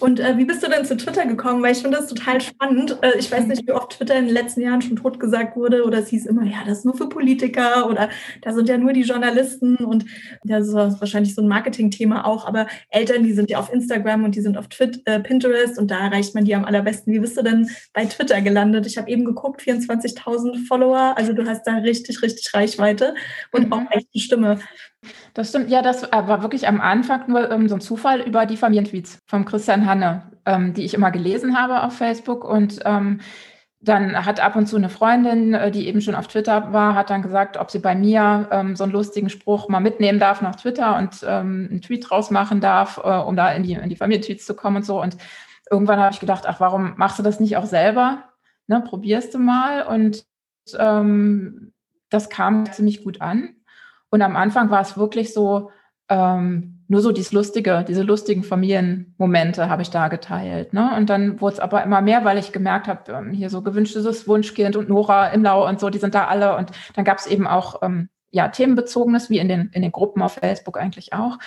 Und 0.00 0.20
äh, 0.20 0.36
wie 0.36 0.44
bist 0.44 0.62
du 0.62 0.68
denn 0.68 0.84
zu 0.84 0.96
Twitter 0.96 1.26
gekommen? 1.26 1.62
Weil 1.62 1.72
ich 1.72 1.82
finde 1.82 1.98
das 1.98 2.08
total 2.08 2.40
spannend. 2.40 2.98
Äh, 3.02 3.18
ich 3.18 3.30
weiß 3.30 3.46
nicht, 3.46 3.66
wie 3.66 3.72
oft 3.72 3.92
Twitter 3.92 4.16
in 4.16 4.26
den 4.26 4.34
letzten 4.34 4.60
Jahren 4.60 4.82
schon 4.82 4.96
totgesagt 4.96 5.56
wurde 5.56 5.84
oder 5.84 5.98
es 5.98 6.08
hieß 6.08 6.26
immer, 6.26 6.44
ja, 6.44 6.58
das 6.66 6.78
ist 6.78 6.84
nur 6.84 6.96
für 6.96 7.08
Politiker 7.08 7.88
oder 7.88 8.08
da 8.42 8.52
sind 8.52 8.68
ja 8.68 8.78
nur 8.78 8.92
die 8.92 9.02
Journalisten 9.02 9.76
und 9.76 10.04
das 10.44 10.68
ist 10.68 10.74
wahrscheinlich 10.74 11.34
so 11.34 11.42
ein 11.42 11.48
Marketingthema 11.48 12.24
auch. 12.24 12.46
Aber 12.46 12.66
Eltern, 12.90 13.22
die 13.22 13.32
sind 13.32 13.50
ja 13.50 13.58
auf 13.58 13.72
Instagram 13.72 14.24
und 14.24 14.34
die 14.34 14.40
sind 14.40 14.56
auf 14.56 14.68
Twitter, 14.68 15.00
äh, 15.04 15.20
Pinterest 15.20 15.78
und 15.78 15.90
da 15.90 15.98
erreicht 15.98 16.34
man 16.34 16.44
die 16.44 16.54
am 16.54 16.64
allerbesten. 16.64 17.12
Wie 17.12 17.18
bist 17.18 17.36
du 17.36 17.42
denn 17.42 17.70
bei 17.92 18.04
Twitter 18.06 18.40
gelandet? 18.40 18.86
Ich 18.86 18.98
habe 18.98 19.10
eben 19.10 19.24
geguckt, 19.24 19.62
24.000 19.62 20.66
Follower. 20.66 21.14
Also 21.16 21.32
du 21.32 21.46
hast 21.46 21.64
da 21.64 21.76
richtig, 21.76 22.22
richtig 22.22 22.52
Reichweite 22.54 23.14
und 23.52 23.66
mhm. 23.66 23.72
auch 23.72 23.90
echt 23.90 24.08
eine 24.14 24.22
Stimme. 24.22 24.58
Das 25.34 25.50
stimmt, 25.50 25.70
ja, 25.70 25.82
das 25.82 26.10
war 26.10 26.42
wirklich 26.42 26.66
am 26.68 26.80
Anfang 26.80 27.22
nur 27.28 27.50
ähm, 27.50 27.68
so 27.68 27.76
ein 27.76 27.80
Zufall 27.80 28.20
über 28.20 28.46
die 28.46 28.56
Familientweets 28.56 29.18
von 29.26 29.44
Christian 29.44 29.86
Hanne, 29.86 30.30
ähm, 30.46 30.74
die 30.74 30.84
ich 30.84 30.94
immer 30.94 31.10
gelesen 31.10 31.58
habe 31.58 31.82
auf 31.82 31.94
Facebook. 31.94 32.44
Und 32.44 32.80
ähm, 32.84 33.20
dann 33.80 34.24
hat 34.24 34.40
ab 34.40 34.56
und 34.56 34.66
zu 34.66 34.76
eine 34.76 34.88
Freundin, 34.88 35.54
äh, 35.54 35.70
die 35.70 35.86
eben 35.86 36.00
schon 36.00 36.16
auf 36.16 36.26
Twitter 36.26 36.72
war, 36.72 36.94
hat 36.94 37.10
dann 37.10 37.22
gesagt, 37.22 37.56
ob 37.56 37.70
sie 37.70 37.78
bei 37.78 37.94
mir 37.94 38.48
ähm, 38.50 38.74
so 38.74 38.84
einen 38.84 38.92
lustigen 38.92 39.30
Spruch 39.30 39.68
mal 39.68 39.80
mitnehmen 39.80 40.18
darf 40.18 40.42
nach 40.42 40.56
Twitter 40.56 40.96
und 40.96 41.24
ähm, 41.26 41.68
einen 41.70 41.82
Tweet 41.82 42.08
draus 42.08 42.30
machen 42.30 42.60
darf, 42.60 42.98
äh, 42.98 43.08
um 43.08 43.36
da 43.36 43.52
in 43.52 43.62
die, 43.62 43.74
in 43.74 43.88
die 43.88 43.96
Familientweets 43.96 44.46
zu 44.46 44.54
kommen 44.54 44.78
und 44.78 44.86
so. 44.86 45.00
Und 45.00 45.16
irgendwann 45.70 46.00
habe 46.00 46.12
ich 46.12 46.20
gedacht, 46.20 46.44
ach, 46.46 46.58
warum 46.60 46.94
machst 46.96 47.18
du 47.18 47.22
das 47.22 47.38
nicht 47.38 47.56
auch 47.56 47.66
selber? 47.66 48.24
Ne, 48.66 48.82
probierst 48.84 49.34
du 49.34 49.38
mal. 49.38 49.82
Und 49.82 50.24
ähm, 50.76 51.72
das 52.10 52.30
kam 52.30 52.70
ziemlich 52.72 53.04
gut 53.04 53.20
an. 53.20 53.54
Und 54.10 54.22
am 54.22 54.36
Anfang 54.36 54.70
war 54.70 54.80
es 54.80 54.96
wirklich 54.96 55.32
so, 55.32 55.70
ähm, 56.08 56.78
nur 56.88 57.02
so 57.02 57.12
dieses 57.12 57.32
lustige, 57.32 57.84
diese 57.86 58.02
lustigen 58.02 58.42
Familienmomente 58.42 59.68
habe 59.68 59.82
ich 59.82 59.90
da 59.90 60.08
geteilt. 60.08 60.72
Ne? 60.72 60.90
Und 60.96 61.10
dann 61.10 61.40
wurde 61.40 61.54
es 61.54 61.60
aber 61.60 61.84
immer 61.84 62.00
mehr, 62.00 62.24
weil 62.24 62.38
ich 62.38 62.50
gemerkt 62.50 62.88
habe, 62.88 63.12
ähm, 63.12 63.32
hier 63.32 63.50
so 63.50 63.60
gewünschtes 63.60 64.26
Wunschkind 64.26 64.74
und 64.74 64.88
Nora 64.88 65.28
im 65.28 65.42
Lau 65.42 65.68
und 65.68 65.80
so, 65.80 65.90
die 65.90 65.98
sind 65.98 66.14
da 66.14 66.26
alle. 66.26 66.56
Und 66.56 66.70
dann 66.94 67.04
gab 67.04 67.18
es 67.18 67.26
eben 67.26 67.46
auch 67.46 67.82
ähm, 67.82 68.08
ja, 68.30 68.48
themenbezogenes, 68.48 69.28
wie 69.28 69.38
in 69.38 69.48
den, 69.48 69.68
in 69.72 69.82
den 69.82 69.92
Gruppen 69.92 70.22
auf 70.22 70.34
Facebook 70.34 70.78
eigentlich 70.78 71.12
auch. 71.12 71.38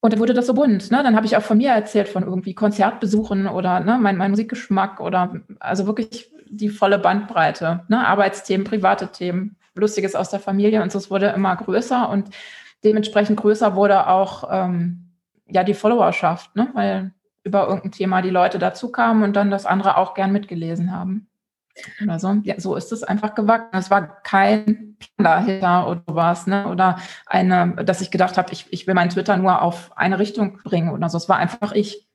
Und 0.00 0.12
dann 0.12 0.20
wurde 0.20 0.34
das 0.34 0.46
so 0.46 0.52
bunt. 0.52 0.90
Ne? 0.90 1.02
Dann 1.02 1.16
habe 1.16 1.24
ich 1.24 1.34
auch 1.34 1.42
von 1.42 1.56
mir 1.56 1.70
erzählt, 1.70 2.08
von 2.08 2.22
irgendwie 2.22 2.54
Konzertbesuchen 2.54 3.46
oder 3.46 3.80
ne, 3.80 3.98
mein, 3.98 4.18
mein 4.18 4.32
Musikgeschmack 4.32 5.00
oder 5.00 5.40
also 5.60 5.86
wirklich 5.86 6.30
die 6.46 6.68
volle 6.68 6.98
Bandbreite. 6.98 7.84
Ne? 7.88 8.06
Arbeitsthemen, 8.06 8.66
private 8.66 9.08
Themen, 9.08 9.56
Lustiges 9.74 10.14
aus 10.14 10.30
der 10.30 10.40
Familie 10.40 10.82
und 10.82 10.92
so, 10.92 10.98
es 10.98 11.10
wurde 11.10 11.28
immer 11.28 11.54
größer 11.56 12.08
und 12.08 12.30
dementsprechend 12.84 13.38
größer 13.40 13.74
wurde 13.74 14.08
auch 14.08 14.48
ähm, 14.50 15.10
ja 15.48 15.64
die 15.64 15.74
Followerschaft, 15.74 16.54
ne? 16.56 16.68
weil 16.74 17.12
über 17.42 17.66
irgendein 17.66 17.92
Thema 17.92 18.22
die 18.22 18.30
Leute 18.30 18.58
dazu 18.58 18.90
kamen 18.90 19.22
und 19.22 19.34
dann 19.34 19.50
das 19.50 19.66
andere 19.66 19.96
auch 19.98 20.14
gern 20.14 20.32
mitgelesen 20.32 20.92
haben. 20.92 21.28
Oder 22.02 22.18
so. 22.18 22.36
Ja, 22.44 22.58
so 22.58 22.76
ist 22.76 22.92
es 22.92 23.02
einfach 23.02 23.34
gewachsen. 23.34 23.68
Es 23.72 23.90
war 23.90 24.22
kein 24.22 24.96
Plan 24.98 25.24
dahinter 25.24 25.88
oder 25.88 26.02
was, 26.06 26.46
ne? 26.46 26.68
Oder 26.68 26.98
eine, 27.26 27.74
dass 27.84 28.00
ich 28.00 28.10
gedacht 28.10 28.38
habe, 28.38 28.52
ich, 28.52 28.66
ich 28.70 28.86
will 28.86 28.94
meinen 28.94 29.10
Twitter 29.10 29.36
nur 29.36 29.60
auf 29.60 29.96
eine 29.96 30.18
Richtung 30.18 30.58
bringen 30.62 30.90
oder 30.90 31.08
so. 31.08 31.18
Es 31.18 31.28
war 31.28 31.36
einfach 31.36 31.72
ich. 31.72 32.06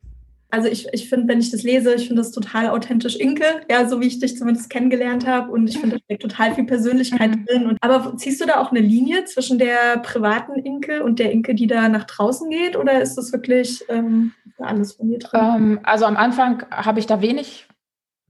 Also 0.50 0.68
ich, 0.68 0.88
ich 0.92 1.08
finde, 1.08 1.28
wenn 1.28 1.40
ich 1.40 1.50
das 1.50 1.62
lese, 1.62 1.94
ich 1.94 2.08
finde 2.08 2.22
das 2.22 2.32
total 2.32 2.68
authentisch 2.70 3.16
Inke, 3.16 3.44
ja, 3.70 3.88
so 3.88 4.00
wie 4.00 4.06
ich 4.06 4.18
dich 4.18 4.36
zumindest 4.36 4.68
kennengelernt 4.70 5.26
habe. 5.26 5.52
Und 5.52 5.68
ich 5.68 5.78
finde, 5.78 5.96
da 5.96 6.02
steckt 6.04 6.22
total 6.22 6.54
viel 6.54 6.64
Persönlichkeit 6.64 7.30
mhm. 7.30 7.46
drin. 7.46 7.66
Und, 7.66 7.78
aber 7.80 8.16
ziehst 8.16 8.40
du 8.40 8.46
da 8.46 8.60
auch 8.60 8.70
eine 8.70 8.80
Linie 8.80 9.24
zwischen 9.24 9.58
der 9.58 9.98
privaten 10.02 10.54
Inke 10.54 11.04
und 11.04 11.18
der 11.18 11.30
Inke, 11.30 11.54
die 11.54 11.66
da 11.66 11.88
nach 11.88 12.04
draußen 12.04 12.50
geht? 12.50 12.76
Oder 12.76 13.00
ist 13.00 13.16
das 13.16 13.32
wirklich 13.32 13.84
ähm, 13.88 14.32
alles 14.58 14.94
von 14.94 15.08
mir 15.08 15.18
drin? 15.18 15.40
Ähm, 15.40 15.80
also 15.82 16.04
am 16.04 16.16
Anfang 16.16 16.64
habe 16.70 16.98
ich 16.98 17.06
da 17.06 17.22
wenig 17.22 17.68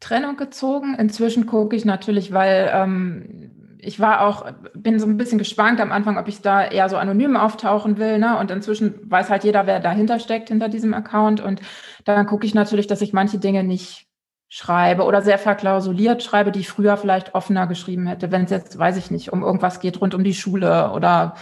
Trennung 0.00 0.36
gezogen. 0.36 0.94
Inzwischen 0.98 1.46
gucke 1.46 1.76
ich 1.76 1.84
natürlich, 1.84 2.32
weil 2.32 2.70
ähm, 2.72 3.49
ich 3.82 4.00
war 4.00 4.26
auch, 4.26 4.50
bin 4.74 4.98
so 4.98 5.06
ein 5.06 5.16
bisschen 5.16 5.38
geschwankt 5.38 5.80
am 5.80 5.92
Anfang, 5.92 6.18
ob 6.18 6.28
ich 6.28 6.40
da 6.40 6.64
eher 6.64 6.88
so 6.88 6.96
anonym 6.96 7.36
auftauchen 7.36 7.98
will. 7.98 8.18
Ne? 8.18 8.38
Und 8.38 8.50
inzwischen 8.50 9.10
weiß 9.10 9.30
halt 9.30 9.44
jeder, 9.44 9.66
wer 9.66 9.80
dahinter 9.80 10.18
steckt, 10.18 10.48
hinter 10.48 10.68
diesem 10.68 10.94
Account. 10.94 11.40
Und 11.40 11.60
dann 12.04 12.26
gucke 12.26 12.46
ich 12.46 12.54
natürlich, 12.54 12.86
dass 12.86 13.02
ich 13.02 13.12
manche 13.12 13.38
Dinge 13.38 13.64
nicht 13.64 14.06
schreibe 14.48 15.04
oder 15.04 15.22
sehr 15.22 15.38
verklausuliert 15.38 16.22
schreibe, 16.22 16.50
die 16.50 16.60
ich 16.60 16.68
früher 16.68 16.96
vielleicht 16.96 17.34
offener 17.34 17.68
geschrieben 17.68 18.06
hätte, 18.06 18.32
wenn 18.32 18.44
es 18.44 18.50
jetzt, 18.50 18.76
weiß 18.76 18.96
ich 18.96 19.10
nicht, 19.10 19.32
um 19.32 19.42
irgendwas 19.42 19.78
geht 19.78 20.00
rund 20.00 20.14
um 20.14 20.24
die 20.24 20.34
Schule 20.34 20.90
oder 20.90 21.36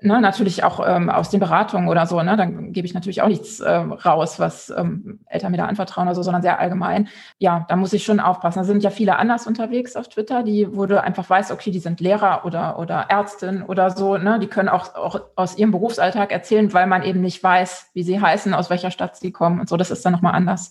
ne, 0.00 0.20
natürlich 0.20 0.64
auch 0.64 0.86
ähm, 0.86 1.08
aus 1.10 1.30
den 1.30 1.40
Beratungen 1.40 1.88
oder 1.88 2.06
so, 2.06 2.22
ne, 2.22 2.36
dann 2.36 2.72
gebe 2.72 2.86
ich 2.86 2.94
natürlich 2.94 3.22
auch 3.22 3.28
nichts 3.28 3.60
äh, 3.60 3.70
raus, 3.70 4.38
was 4.38 4.70
ähm, 4.70 5.20
Eltern 5.26 5.52
mir 5.52 5.58
da 5.58 5.66
anvertrauen 5.66 6.08
oder 6.08 6.14
so, 6.14 6.22
sondern 6.22 6.42
sehr 6.42 6.58
allgemein. 6.58 7.08
Ja, 7.38 7.64
da 7.68 7.76
muss 7.76 7.92
ich 7.92 8.04
schon 8.04 8.20
aufpassen. 8.20 8.58
Da 8.58 8.64
sind 8.64 8.82
ja 8.82 8.90
viele 8.90 9.16
anders 9.16 9.46
unterwegs 9.46 9.96
auf 9.96 10.08
Twitter, 10.08 10.42
die, 10.42 10.66
du 10.66 11.02
einfach 11.02 11.28
weißt, 11.28 11.52
okay, 11.52 11.70
die 11.70 11.78
sind 11.80 12.00
Lehrer 12.00 12.44
oder, 12.44 12.78
oder 12.78 13.06
Ärztin 13.08 13.62
oder 13.62 13.90
so, 13.90 14.16
ne, 14.16 14.38
die 14.38 14.48
können 14.48 14.68
auch, 14.68 14.94
auch 14.94 15.20
aus 15.36 15.56
ihrem 15.56 15.70
Berufsalltag 15.70 16.32
erzählen, 16.32 16.72
weil 16.72 16.86
man 16.86 17.02
eben 17.02 17.20
nicht 17.20 17.42
weiß, 17.42 17.90
wie 17.94 18.02
sie 18.02 18.20
heißen, 18.20 18.54
aus 18.54 18.70
welcher 18.70 18.90
Stadt 18.90 19.16
sie 19.16 19.32
kommen 19.32 19.60
und 19.60 19.68
so. 19.68 19.76
Das 19.76 19.90
ist 19.90 20.04
dann 20.04 20.12
nochmal 20.12 20.34
anders. 20.34 20.70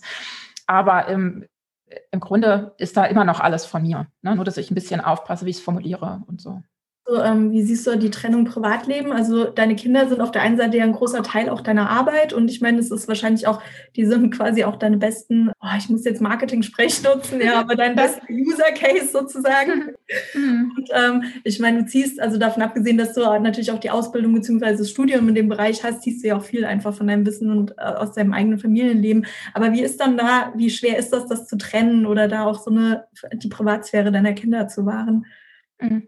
Aber 0.66 1.08
im, 1.08 1.46
im 2.10 2.20
Grunde 2.20 2.74
ist 2.78 2.96
da 2.96 3.04
immer 3.04 3.24
noch 3.24 3.40
alles 3.40 3.66
von 3.66 3.82
mir. 3.82 4.06
Ne? 4.22 4.36
Nur, 4.36 4.44
dass 4.44 4.56
ich 4.56 4.70
ein 4.70 4.74
bisschen 4.74 5.00
aufpasse, 5.00 5.46
wie 5.46 5.50
ich 5.50 5.56
es 5.56 5.62
formuliere 5.62 6.22
und 6.26 6.40
so. 6.40 6.62
So, 7.06 7.20
ähm, 7.20 7.52
wie 7.52 7.62
siehst 7.62 7.86
du 7.86 7.98
die 7.98 8.10
Trennung 8.10 8.46
Privatleben? 8.46 9.12
Also 9.12 9.44
deine 9.44 9.76
Kinder 9.76 10.08
sind 10.08 10.22
auf 10.22 10.30
der 10.30 10.40
einen 10.40 10.56
Seite 10.56 10.78
ja 10.78 10.84
ein 10.84 10.92
großer 10.92 11.22
Teil 11.22 11.50
auch 11.50 11.60
deiner 11.60 11.90
Arbeit 11.90 12.32
und 12.32 12.50
ich 12.50 12.62
meine, 12.62 12.78
es 12.78 12.90
ist 12.90 13.08
wahrscheinlich 13.08 13.46
auch, 13.46 13.60
die 13.94 14.06
sind 14.06 14.30
quasi 14.30 14.64
auch 14.64 14.76
deine 14.76 14.96
besten, 14.96 15.50
oh, 15.60 15.68
ich 15.76 15.90
muss 15.90 16.06
jetzt 16.06 16.22
Marketing-Sprech 16.22 17.02
nutzen, 17.02 17.42
ja, 17.42 17.60
aber 17.60 17.74
dein 17.74 17.94
bester 17.94 18.22
User-Case 18.30 19.08
sozusagen. 19.12 19.92
Mhm. 20.32 20.72
Und 20.78 20.88
ähm, 20.94 21.24
ich 21.44 21.60
meine, 21.60 21.82
du 21.82 21.86
ziehst, 21.86 22.20
also 22.20 22.38
davon 22.38 22.62
abgesehen, 22.62 22.96
dass 22.96 23.12
du 23.12 23.20
natürlich 23.20 23.70
auch 23.70 23.80
die 23.80 23.90
Ausbildung 23.90 24.32
bzw. 24.32 24.76
das 24.76 24.90
Studium 24.90 25.28
in 25.28 25.34
dem 25.34 25.50
Bereich 25.50 25.84
hast, 25.84 26.02
ziehst 26.02 26.24
du 26.24 26.28
ja 26.28 26.36
auch 26.36 26.44
viel 26.44 26.64
einfach 26.64 26.94
von 26.94 27.06
deinem 27.06 27.26
Wissen 27.26 27.50
und 27.50 27.72
äh, 27.72 27.82
aus 27.82 28.12
deinem 28.12 28.32
eigenen 28.32 28.58
Familienleben. 28.58 29.26
Aber 29.52 29.72
wie 29.72 29.82
ist 29.82 30.00
dann 30.00 30.16
da, 30.16 30.54
wie 30.56 30.70
schwer 30.70 30.96
ist 30.96 31.10
das, 31.10 31.26
das 31.26 31.46
zu 31.46 31.58
trennen 31.58 32.06
oder 32.06 32.28
da 32.28 32.44
auch 32.46 32.62
so 32.62 32.70
eine, 32.70 33.04
die 33.34 33.48
Privatsphäre 33.48 34.10
deiner 34.10 34.32
Kinder 34.32 34.68
zu 34.68 34.86
wahren? 34.86 35.26
Mhm. 35.80 36.04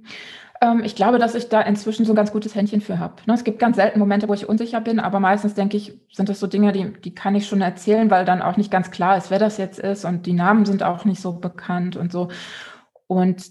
Ähm, 0.60 0.82
ich 0.84 0.94
glaube, 0.94 1.18
dass 1.18 1.34
ich 1.34 1.48
da 1.48 1.60
inzwischen 1.60 2.04
so 2.04 2.12
ein 2.12 2.16
ganz 2.16 2.32
gutes 2.32 2.54
Händchen 2.54 2.80
für 2.80 2.98
habe. 2.98 3.14
Ne? 3.26 3.34
Es 3.34 3.44
gibt 3.44 3.58
ganz 3.58 3.76
selten 3.76 3.98
Momente, 3.98 4.28
wo 4.28 4.34
ich 4.34 4.48
unsicher 4.48 4.80
bin, 4.80 5.00
aber 5.00 5.20
meistens 5.20 5.54
denke 5.54 5.76
ich, 5.76 5.98
sind 6.12 6.28
das 6.28 6.40
so 6.40 6.46
Dinge, 6.46 6.72
die, 6.72 6.92
die 6.92 7.14
kann 7.14 7.34
ich 7.34 7.46
schon 7.46 7.60
erzählen, 7.60 8.10
weil 8.10 8.25
dann 8.25 8.42
auch 8.42 8.56
nicht 8.56 8.70
ganz 8.70 8.90
klar 8.90 9.16
ist, 9.16 9.30
wer 9.30 9.38
das 9.38 9.58
jetzt 9.58 9.78
ist 9.78 10.04
und 10.04 10.26
die 10.26 10.32
Namen 10.32 10.64
sind 10.64 10.82
auch 10.82 11.04
nicht 11.04 11.20
so 11.20 11.34
bekannt 11.34 11.96
und 11.96 12.12
so. 12.12 12.28
Und 13.06 13.50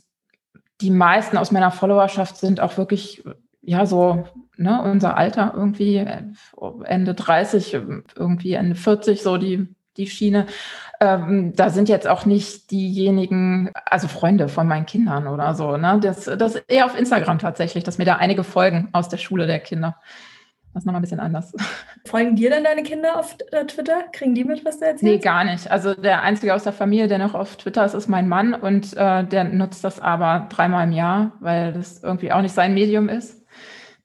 die 0.81 0.91
meisten 0.91 1.37
aus 1.37 1.51
meiner 1.51 1.71
Followerschaft 1.71 2.37
sind 2.37 2.59
auch 2.59 2.77
wirklich, 2.77 3.23
ja, 3.61 3.85
so 3.85 4.25
ne, 4.57 4.81
unser 4.81 5.17
Alter 5.17 5.53
irgendwie, 5.55 5.97
äh, 5.97 6.23
Ende 6.83 7.13
30, 7.13 7.73
irgendwie 8.15 8.53
Ende 8.53 8.75
40, 8.75 9.21
so 9.21 9.37
die, 9.37 9.74
die 9.97 10.07
Schiene. 10.07 10.47
Ähm, 10.99 11.53
da 11.55 11.69
sind 11.69 11.89
jetzt 11.89 12.07
auch 12.07 12.25
nicht 12.25 12.71
diejenigen, 12.71 13.71
also 13.85 14.07
Freunde 14.07 14.47
von 14.47 14.67
meinen 14.67 14.85
Kindern 14.85 15.27
oder 15.27 15.53
so. 15.53 15.77
Ne? 15.77 15.99
Das, 16.01 16.25
das 16.25 16.55
eher 16.55 16.85
auf 16.85 16.97
Instagram 16.97 17.39
tatsächlich, 17.39 17.83
dass 17.83 17.97
mir 17.97 18.05
da 18.05 18.15
einige 18.15 18.43
folgen 18.43 18.89
aus 18.93 19.09
der 19.09 19.17
Schule 19.17 19.47
der 19.47 19.59
Kinder. 19.59 19.97
Das 20.75 20.81
ist 20.81 20.87
nochmal 20.87 20.99
ein 20.99 21.03
bisschen 21.03 21.21
anders. 21.21 21.53
Folgen 22.05 22.35
dir 22.35 22.49
dann 22.49 22.65
deine 22.65 22.83
Kinder 22.83 23.17
auf 23.17 23.37
äh, 23.51 23.65
Twitter? 23.65 24.03
Kriegen 24.11 24.35
die 24.35 24.43
mit, 24.43 24.65
was 24.65 24.79
du 24.79 24.85
erzählst? 24.85 25.03
Nee, 25.03 25.19
gar 25.19 25.45
nicht. 25.45 25.71
Also 25.71 25.93
der 25.93 26.21
Einzige 26.21 26.53
aus 26.53 26.63
der 26.63 26.73
Familie, 26.73 27.07
der 27.07 27.17
noch 27.17 27.33
auf 27.33 27.55
Twitter 27.55 27.85
ist, 27.85 27.93
ist 27.93 28.09
mein 28.09 28.27
Mann 28.27 28.53
und 28.53 28.93
äh, 28.97 29.23
der 29.23 29.45
nutzt 29.45 29.85
das 29.85 30.01
aber 30.01 30.47
dreimal 30.49 30.85
im 30.85 30.91
Jahr, 30.91 31.31
weil 31.39 31.71
das 31.71 32.03
irgendwie 32.03 32.33
auch 32.33 32.41
nicht 32.41 32.53
sein 32.53 32.73
Medium 32.73 33.07
ist. 33.07 33.44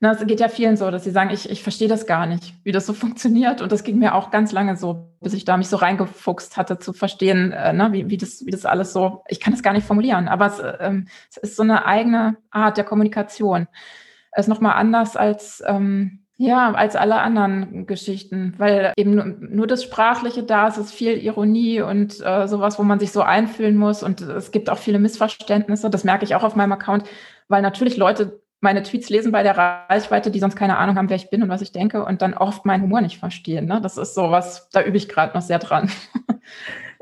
Na, 0.03 0.13
es 0.13 0.27
geht 0.27 0.41
ja 0.41 0.49
vielen 0.49 0.79
so, 0.79 0.91
dass 0.91 1.05
sie 1.05 1.11
sagen, 1.11 1.29
ich, 1.29 1.51
ich 1.51 1.63
verstehe 1.63 1.89
das 1.89 2.07
gar 2.07 2.25
nicht, 2.25 2.55
wie 2.65 2.73
das 2.73 2.87
so 2.87 2.93
funktioniert. 2.95 3.61
Und 3.61 3.71
das 3.71 3.85
ging 3.85 3.99
mir 3.99 4.15
auch 4.15 4.31
ganz 4.31 4.51
lange 4.51 4.77
so, 4.77 5.11
bis 5.21 5.35
ich 5.35 5.45
da 5.45 5.59
mich 5.59 5.69
so 5.69 5.77
reingefuchst 5.77 6.57
hatte, 6.57 6.79
zu 6.79 6.95
verstehen, 6.95 7.53
äh, 7.53 7.75
ne, 7.75 7.93
wie, 7.93 8.09
wie, 8.09 8.17
das, 8.17 8.45
wie 8.47 8.51
das 8.51 8.65
alles 8.65 8.95
so, 8.95 9.23
ich 9.29 9.41
kann 9.41 9.53
das 9.53 9.63
gar 9.63 9.75
nicht 9.75 9.87
formulieren, 9.87 10.29
aber 10.29 10.47
es, 10.47 10.63
ähm, 10.81 11.07
es 11.29 11.37
ist 11.37 11.57
so 11.57 11.63
eine 11.63 11.85
eigene 11.85 12.39
Art 12.51 12.79
der 12.79 12.85
Kommunikation. 12.85 13.69
Es 14.33 14.47
ist 14.47 14.49
nochmal 14.49 14.77
anders 14.77 15.17
als, 15.17 15.63
ähm, 15.67 16.21
ja, 16.39 16.73
als 16.73 16.97
alle 16.97 17.17
anderen 17.17 17.87
Geschichten, 17.87 18.55
weil 18.57 18.95
eben 18.97 19.15
nur, 19.15 19.27
nur 19.27 19.67
das 19.67 19.85
Sprachliche 19.85 20.43
da 20.43 20.69
ist, 20.69 20.79
ist 20.79 20.95
viel 20.95 21.19
Ironie 21.19 21.83
und 21.83 22.25
äh, 22.25 22.49
sowas, 22.49 22.79
wo 22.79 22.83
man 22.83 22.99
sich 22.99 23.13
so 23.13 23.21
einfühlen 23.21 23.77
muss. 23.77 24.03
Und 24.03 24.23
es 24.23 24.51
gibt 24.51 24.71
auch 24.71 24.79
viele 24.79 24.99
Missverständnisse. 24.99 25.91
Das 25.91 26.05
merke 26.05 26.25
ich 26.25 26.35
auch 26.35 26.43
auf 26.43 26.57
meinem 26.57 26.73
Account, 26.73 27.05
weil 27.49 27.61
natürlich 27.61 27.99
Leute 27.99 28.41
meine 28.61 28.83
Tweets 28.83 29.09
lesen 29.09 29.33
bei 29.33 29.43
der 29.43 29.57
Reichweite, 29.57 30.31
die 30.31 30.39
sonst 30.39 30.57
keine 30.57 30.79
Ahnung 30.79 30.97
haben, 30.97 31.09
wer 31.09 31.17
ich 31.17 31.31
bin 31.31 31.43
und 31.43 31.49
was 31.49 31.63
ich 31.63 31.73
denke 31.73 32.05
und 32.05 32.23
dann 32.23 32.35
oft 32.35 32.67
meinen 32.67 32.83
Humor 32.83 33.01
nicht 33.01 33.19
verstehen. 33.19 33.67
Ne? 33.67 33.81
Das 33.81 33.97
ist 33.97 34.15
so 34.15 34.31
was, 34.31 34.69
da 34.71 34.83
übe 34.83 34.97
ich 34.97 35.09
gerade 35.09 35.35
noch 35.35 35.43
sehr 35.43 35.59
dran. 35.59 35.91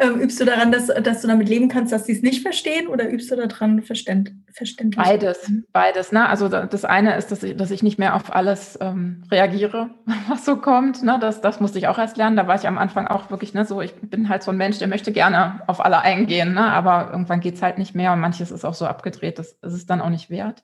Ähm, 0.00 0.20
übst 0.20 0.40
du 0.40 0.44
daran, 0.44 0.70
dass, 0.70 0.86
dass 0.86 1.22
du 1.22 1.26
damit 1.26 1.48
leben 1.48 1.68
kannst, 1.68 1.92
dass 1.92 2.06
sie 2.06 2.12
es 2.12 2.22
nicht 2.22 2.42
verstehen 2.42 2.86
oder 2.86 3.10
übst 3.10 3.32
du 3.32 3.36
daran 3.36 3.82
Verständ, 3.82 4.30
verständlich? 4.52 5.04
Beides, 5.04 5.50
beides. 5.72 6.12
Ne? 6.12 6.28
Also 6.28 6.48
das 6.48 6.84
eine 6.84 7.16
ist, 7.16 7.32
dass 7.32 7.42
ich, 7.42 7.56
dass 7.56 7.72
ich 7.72 7.82
nicht 7.82 7.98
mehr 7.98 8.14
auf 8.14 8.32
alles 8.32 8.78
ähm, 8.80 9.24
reagiere, 9.28 9.90
was 10.28 10.44
so 10.44 10.56
kommt. 10.56 11.02
Ne? 11.02 11.18
Das, 11.20 11.40
das 11.40 11.58
musste 11.58 11.78
ich 11.78 11.88
auch 11.88 11.98
erst 11.98 12.16
lernen. 12.16 12.36
Da 12.36 12.46
war 12.46 12.54
ich 12.54 12.68
am 12.68 12.78
Anfang 12.78 13.08
auch 13.08 13.30
wirklich 13.30 13.54
ne, 13.54 13.64
so, 13.64 13.82
ich 13.82 13.92
bin 13.96 14.28
halt 14.28 14.44
so 14.44 14.52
ein 14.52 14.56
Mensch, 14.56 14.78
der 14.78 14.86
möchte 14.86 15.10
gerne 15.10 15.62
auf 15.66 15.84
alle 15.84 16.00
eingehen, 16.00 16.54
ne? 16.54 16.70
aber 16.70 17.10
irgendwann 17.10 17.40
geht 17.40 17.56
es 17.56 17.62
halt 17.62 17.78
nicht 17.78 17.96
mehr 17.96 18.12
und 18.12 18.20
manches 18.20 18.52
ist 18.52 18.64
auch 18.64 18.74
so 18.74 18.86
abgedreht, 18.86 19.40
das 19.40 19.58
ist 19.62 19.72
es 19.72 19.86
dann 19.86 20.00
auch 20.00 20.10
nicht 20.10 20.30
wert. 20.30 20.62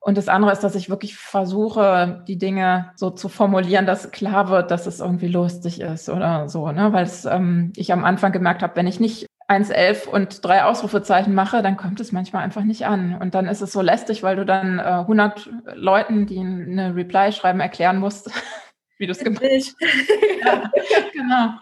Und 0.00 0.16
das 0.16 0.28
andere 0.28 0.52
ist, 0.52 0.62
dass 0.62 0.74
ich 0.74 0.90
wirklich 0.90 1.16
versuche, 1.16 2.22
die 2.28 2.38
Dinge 2.38 2.92
so 2.96 3.10
zu 3.10 3.28
formulieren, 3.28 3.86
dass 3.86 4.10
klar 4.10 4.48
wird, 4.48 4.70
dass 4.70 4.86
es 4.86 5.00
irgendwie 5.00 5.28
lustig 5.28 5.80
ist 5.80 6.08
oder 6.08 6.48
so. 6.48 6.70
Ne? 6.70 6.92
Weil 6.92 7.04
es, 7.04 7.24
ähm, 7.24 7.72
ich 7.76 7.92
am 7.92 8.04
Anfang 8.04 8.32
gemerkt 8.32 8.62
habe, 8.62 8.76
wenn 8.76 8.86
ich 8.86 9.00
nicht 9.00 9.26
1,11 9.48 10.06
und 10.06 10.44
drei 10.44 10.64
Ausrufezeichen 10.64 11.34
mache, 11.34 11.62
dann 11.62 11.76
kommt 11.76 12.00
es 12.00 12.12
manchmal 12.12 12.44
einfach 12.44 12.64
nicht 12.64 12.86
an. 12.86 13.16
Und 13.18 13.34
dann 13.34 13.46
ist 13.46 13.62
es 13.62 13.72
so 13.72 13.80
lästig, 13.80 14.22
weil 14.22 14.36
du 14.36 14.44
dann 14.44 14.78
äh, 14.78 14.82
100 14.82 15.50
Leuten, 15.74 16.26
die 16.26 16.38
eine 16.38 16.94
Reply 16.94 17.32
schreiben, 17.32 17.60
erklären 17.60 17.98
musst, 17.98 18.30
wie 18.98 19.06
du 19.06 19.12
es 19.12 19.18
gemacht 19.18 19.42
hast. 19.42 19.74
ja, 20.44 20.70
genau. 21.12 21.54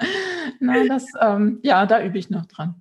Na, 0.61 0.85
das, 0.87 1.07
ähm, 1.21 1.61
ja, 1.63 1.87
da 1.87 2.03
übe 2.03 2.19
ich 2.19 2.31
noch 2.31 2.47
dran. 2.47 2.75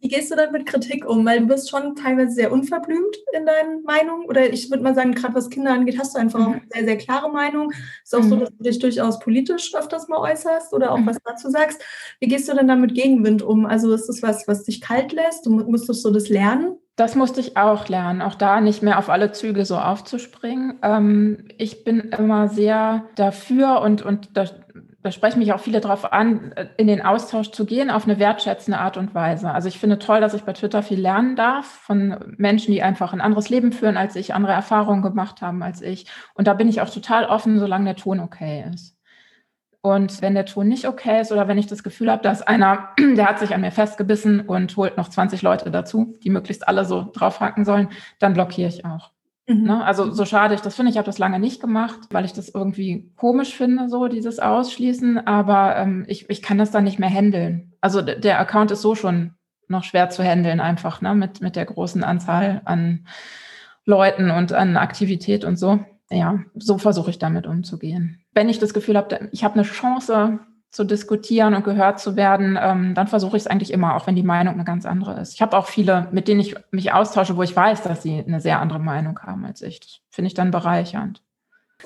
Wie 0.00 0.08
gehst 0.08 0.30
du 0.30 0.36
dann 0.36 0.52
mit 0.52 0.66
Kritik 0.66 1.04
um? 1.04 1.24
Weil 1.26 1.40
du 1.40 1.46
bist 1.46 1.70
schon 1.70 1.96
teilweise 1.96 2.32
sehr 2.32 2.52
unverblümt 2.52 3.16
in 3.36 3.46
deinen 3.46 3.82
Meinungen. 3.82 4.26
Oder 4.26 4.52
ich 4.52 4.70
würde 4.70 4.82
mal 4.82 4.94
sagen, 4.94 5.14
gerade 5.14 5.34
was 5.34 5.50
Kinder 5.50 5.72
angeht, 5.72 5.98
hast 5.98 6.14
du 6.14 6.20
einfach 6.20 6.38
mhm. 6.38 6.46
auch 6.46 6.52
eine 6.52 6.62
sehr, 6.72 6.84
sehr 6.84 6.98
klare 6.98 7.30
Meinung. 7.30 7.72
Ist 8.04 8.14
auch 8.14 8.22
mhm. 8.22 8.28
so, 8.28 8.36
dass 8.36 8.50
du 8.50 8.62
dich 8.62 8.78
durchaus 8.78 9.18
politisch 9.18 9.74
öfters 9.74 10.08
mal 10.08 10.18
äußerst 10.18 10.72
oder 10.72 10.92
auch 10.92 10.98
mhm. 10.98 11.06
was 11.06 11.18
dazu 11.24 11.50
sagst. 11.50 11.82
Wie 12.20 12.28
gehst 12.28 12.48
du 12.48 12.54
denn 12.54 12.68
dann 12.68 12.80
mit 12.80 12.94
Gegenwind 12.94 13.42
um? 13.42 13.66
Also 13.66 13.92
ist 13.92 14.06
das 14.06 14.22
was, 14.22 14.46
was 14.46 14.64
dich 14.64 14.80
kalt 14.80 15.12
lässt? 15.12 15.46
Du 15.46 15.50
musstest 15.50 16.02
so 16.02 16.10
das 16.10 16.28
lernen? 16.28 16.76
Das 16.96 17.14
musste 17.14 17.40
ich 17.40 17.58
auch 17.58 17.88
lernen, 17.88 18.22
auch 18.22 18.34
da 18.34 18.62
nicht 18.62 18.82
mehr 18.82 18.98
auf 18.98 19.10
alle 19.10 19.30
Züge 19.30 19.66
so 19.66 19.76
aufzuspringen. 19.76 20.78
Ähm, 20.82 21.44
ich 21.58 21.84
bin 21.84 22.00
immer 22.00 22.48
sehr 22.48 23.04
dafür 23.16 23.82
und, 23.82 24.00
und 24.00 24.30
da, 24.32 24.46
da 25.06 25.12
sprechen 25.12 25.38
mich 25.38 25.52
auch 25.52 25.60
viele 25.60 25.80
darauf 25.80 26.12
an, 26.12 26.52
in 26.76 26.88
den 26.88 27.00
Austausch 27.00 27.52
zu 27.52 27.64
gehen 27.64 27.92
auf 27.92 28.06
eine 28.06 28.18
wertschätzende 28.18 28.80
Art 28.80 28.96
und 28.96 29.14
Weise. 29.14 29.52
Also 29.52 29.68
ich 29.68 29.78
finde 29.78 30.00
toll, 30.00 30.20
dass 30.20 30.34
ich 30.34 30.42
bei 30.42 30.52
Twitter 30.52 30.82
viel 30.82 30.98
lernen 30.98 31.36
darf 31.36 31.64
von 31.64 32.34
Menschen, 32.36 32.72
die 32.72 32.82
einfach 32.82 33.12
ein 33.12 33.20
anderes 33.20 33.48
Leben 33.48 33.70
führen 33.70 33.96
als 33.96 34.16
ich, 34.16 34.34
andere 34.34 34.52
Erfahrungen 34.52 35.02
gemacht 35.02 35.42
haben 35.42 35.62
als 35.62 35.80
ich. 35.80 36.06
Und 36.34 36.48
da 36.48 36.54
bin 36.54 36.68
ich 36.68 36.80
auch 36.80 36.90
total 36.90 37.26
offen, 37.26 37.60
solange 37.60 37.84
der 37.84 37.94
Ton 37.94 38.18
okay 38.18 38.64
ist. 38.74 38.96
Und 39.80 40.20
wenn 40.22 40.34
der 40.34 40.46
Ton 40.46 40.66
nicht 40.66 40.88
okay 40.88 41.20
ist 41.20 41.30
oder 41.30 41.46
wenn 41.46 41.58
ich 41.58 41.68
das 41.68 41.84
Gefühl 41.84 42.10
habe, 42.10 42.24
dass 42.24 42.42
einer, 42.42 42.88
der 42.98 43.28
hat 43.28 43.38
sich 43.38 43.54
an 43.54 43.60
mir 43.60 43.70
festgebissen 43.70 44.40
und 44.40 44.76
holt 44.76 44.96
noch 44.96 45.08
20 45.08 45.40
Leute 45.42 45.70
dazu, 45.70 46.16
die 46.24 46.30
möglichst 46.30 46.66
alle 46.66 46.84
so 46.84 47.08
draufhacken 47.12 47.64
sollen, 47.64 47.90
dann 48.18 48.32
blockiere 48.32 48.70
ich 48.70 48.84
auch. 48.84 49.12
Mhm. 49.46 49.62
Ne? 49.64 49.84
Also 49.84 50.12
so 50.12 50.24
schade 50.24 50.54
ich 50.54 50.60
das 50.60 50.74
finde, 50.74 50.90
ich 50.90 50.98
habe 50.98 51.06
das 51.06 51.18
lange 51.18 51.38
nicht 51.38 51.60
gemacht, 51.60 51.98
weil 52.10 52.24
ich 52.24 52.32
das 52.32 52.48
irgendwie 52.48 53.10
komisch 53.16 53.54
finde, 53.54 53.88
so 53.88 54.08
dieses 54.08 54.38
Ausschließen, 54.38 55.26
aber 55.26 55.76
ähm, 55.76 56.04
ich, 56.08 56.28
ich 56.30 56.42
kann 56.42 56.58
das 56.58 56.70
dann 56.70 56.84
nicht 56.84 56.98
mehr 56.98 57.10
handeln. 57.10 57.72
Also 57.80 58.02
der 58.02 58.40
Account 58.40 58.70
ist 58.70 58.82
so 58.82 58.94
schon 58.94 59.34
noch 59.68 59.84
schwer 59.84 60.10
zu 60.10 60.22
handeln 60.22 60.60
einfach, 60.60 61.00
ne? 61.00 61.14
mit, 61.14 61.40
mit 61.40 61.56
der 61.56 61.64
großen 61.64 62.04
Anzahl 62.04 62.62
an 62.64 63.06
Leuten 63.84 64.30
und 64.30 64.52
an 64.52 64.76
Aktivität 64.76 65.44
und 65.44 65.56
so 65.56 65.80
ja, 66.10 66.40
so 66.54 66.78
versuche 66.78 67.10
ich 67.10 67.18
damit 67.18 67.46
umzugehen. 67.46 68.20
Wenn 68.32 68.48
ich 68.48 68.58
das 68.58 68.74
Gefühl 68.74 68.96
habe, 68.96 69.28
ich 69.32 69.44
habe 69.44 69.54
eine 69.54 69.64
Chance 69.64 70.38
zu 70.70 70.84
diskutieren 70.84 71.54
und 71.54 71.64
gehört 71.64 72.00
zu 72.00 72.16
werden, 72.16 72.58
ähm, 72.60 72.94
dann 72.94 73.06
versuche 73.06 73.36
ich 73.36 73.44
es 73.44 73.46
eigentlich 73.46 73.72
immer, 73.72 73.96
auch 73.96 74.06
wenn 74.06 74.16
die 74.16 74.22
Meinung 74.22 74.54
eine 74.54 74.64
ganz 74.64 74.84
andere 74.84 75.20
ist. 75.20 75.34
Ich 75.34 75.42
habe 75.42 75.56
auch 75.56 75.66
viele, 75.66 76.08
mit 76.12 76.28
denen 76.28 76.40
ich 76.40 76.54
mich 76.70 76.92
austausche, 76.92 77.36
wo 77.36 77.42
ich 77.42 77.56
weiß, 77.56 77.82
dass 77.82 78.02
sie 78.02 78.22
eine 78.26 78.40
sehr 78.40 78.60
andere 78.60 78.78
Meinung 78.78 79.18
haben 79.20 79.44
als 79.44 79.62
ich. 79.62 79.80
Das 79.80 80.00
finde 80.10 80.28
ich 80.28 80.34
dann 80.34 80.50
bereichernd. 80.50 81.22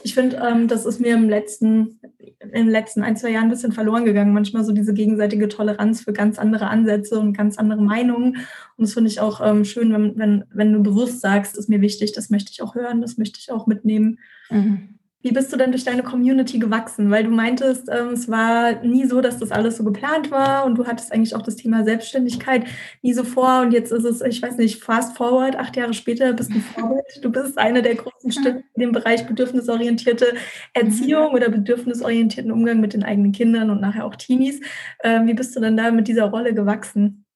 Ich 0.04 0.14
finde, 0.14 0.36
ähm, 0.36 0.68
das 0.68 0.86
ist 0.86 1.00
mir 1.00 1.14
im 1.14 1.28
letzten, 1.28 2.00
in 2.38 2.52
den 2.52 2.68
letzten 2.68 3.02
ein, 3.02 3.16
zwei 3.16 3.30
Jahren 3.30 3.44
ein 3.44 3.50
bisschen 3.50 3.72
verloren 3.72 4.04
gegangen. 4.04 4.32
Manchmal 4.32 4.64
so 4.64 4.72
diese 4.72 4.94
gegenseitige 4.94 5.48
Toleranz 5.48 6.02
für 6.02 6.12
ganz 6.12 6.38
andere 6.38 6.68
Ansätze 6.68 7.18
und 7.18 7.36
ganz 7.36 7.58
andere 7.58 7.82
Meinungen. 7.82 8.36
Und 8.76 8.86
das 8.86 8.94
finde 8.94 9.10
ich 9.10 9.20
auch 9.20 9.40
ähm, 9.44 9.64
schön, 9.64 9.92
wenn, 9.92 10.16
wenn, 10.16 10.44
wenn 10.52 10.72
du 10.72 10.82
bewusst 10.82 11.20
sagst, 11.20 11.56
ist 11.58 11.68
mir 11.68 11.80
wichtig, 11.80 12.12
das 12.12 12.30
möchte 12.30 12.52
ich 12.52 12.62
auch 12.62 12.76
hören, 12.76 13.00
das 13.00 13.18
möchte 13.18 13.40
ich 13.40 13.50
auch 13.50 13.66
mitnehmen. 13.66 14.20
Mhm. 14.48 14.99
Wie 15.22 15.32
bist 15.32 15.52
du 15.52 15.58
denn 15.58 15.70
durch 15.70 15.84
deine 15.84 16.02
Community 16.02 16.58
gewachsen? 16.58 17.10
Weil 17.10 17.24
du 17.24 17.30
meintest, 17.30 17.90
ähm, 17.90 18.08
es 18.14 18.28
war 18.28 18.82
nie 18.82 19.04
so, 19.06 19.20
dass 19.20 19.38
das 19.38 19.52
alles 19.52 19.76
so 19.76 19.84
geplant 19.84 20.30
war 20.30 20.64
und 20.64 20.76
du 20.76 20.86
hattest 20.86 21.12
eigentlich 21.12 21.34
auch 21.34 21.42
das 21.42 21.56
Thema 21.56 21.84
Selbstständigkeit 21.84 22.64
nie 23.02 23.12
so 23.12 23.24
vor 23.24 23.60
und 23.60 23.72
jetzt 23.72 23.92
ist 23.92 24.04
es, 24.04 24.22
ich 24.22 24.40
weiß 24.40 24.56
nicht, 24.56 24.82
fast 24.82 25.16
forward, 25.16 25.56
acht 25.56 25.76
Jahre 25.76 25.92
später 25.92 26.32
bist 26.32 26.50
du 26.50 26.54
ein 26.54 26.62
Vorbild. 26.62 27.04
Du 27.22 27.30
bist 27.30 27.58
eine 27.58 27.82
der 27.82 27.96
großen 27.96 28.32
Stimmen 28.32 28.64
in 28.74 28.80
dem 28.80 28.92
Bereich 28.92 29.26
bedürfnisorientierte 29.26 30.34
Erziehung 30.72 31.34
oder 31.34 31.50
bedürfnisorientierten 31.50 32.50
Umgang 32.50 32.80
mit 32.80 32.94
den 32.94 33.02
eigenen 33.02 33.32
Kindern 33.32 33.68
und 33.68 33.80
nachher 33.80 34.06
auch 34.06 34.16
Teenies. 34.16 34.60
Ähm, 35.04 35.26
wie 35.26 35.34
bist 35.34 35.54
du 35.54 35.60
denn 35.60 35.76
da 35.76 35.90
mit 35.90 36.08
dieser 36.08 36.30
Rolle 36.30 36.54
gewachsen? 36.54 37.26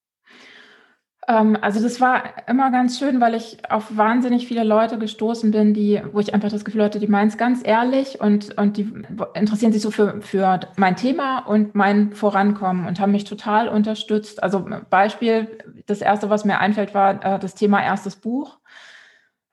Ähm, 1.26 1.56
also 1.60 1.82
das 1.82 2.00
war 2.00 2.22
immer 2.48 2.70
ganz 2.70 2.98
schön, 2.98 3.20
weil 3.20 3.34
ich 3.34 3.58
auf 3.70 3.96
wahnsinnig 3.96 4.46
viele 4.46 4.64
Leute 4.64 4.98
gestoßen 4.98 5.50
bin, 5.50 5.74
die, 5.74 6.02
wo 6.12 6.20
ich 6.20 6.34
einfach 6.34 6.50
das 6.50 6.64
Gefühl 6.64 6.84
hatte, 6.84 6.98
die 6.98 7.06
meinen 7.06 7.28
es 7.28 7.38
ganz 7.38 7.60
ehrlich 7.64 8.20
und, 8.20 8.56
und 8.58 8.76
die 8.76 8.92
interessieren 9.34 9.72
sich 9.72 9.82
so 9.82 9.90
für, 9.90 10.20
für 10.20 10.60
mein 10.76 10.96
Thema 10.96 11.40
und 11.40 11.74
mein 11.74 12.12
Vorankommen 12.12 12.86
und 12.86 13.00
haben 13.00 13.12
mich 13.12 13.24
total 13.24 13.68
unterstützt. 13.68 14.42
Also 14.42 14.66
Beispiel, 14.90 15.58
das 15.86 16.00
erste, 16.00 16.30
was 16.30 16.44
mir 16.44 16.58
einfällt, 16.58 16.94
war 16.94 17.24
äh, 17.24 17.38
das 17.38 17.54
Thema 17.54 17.82
erstes 17.82 18.16
Buch. 18.16 18.58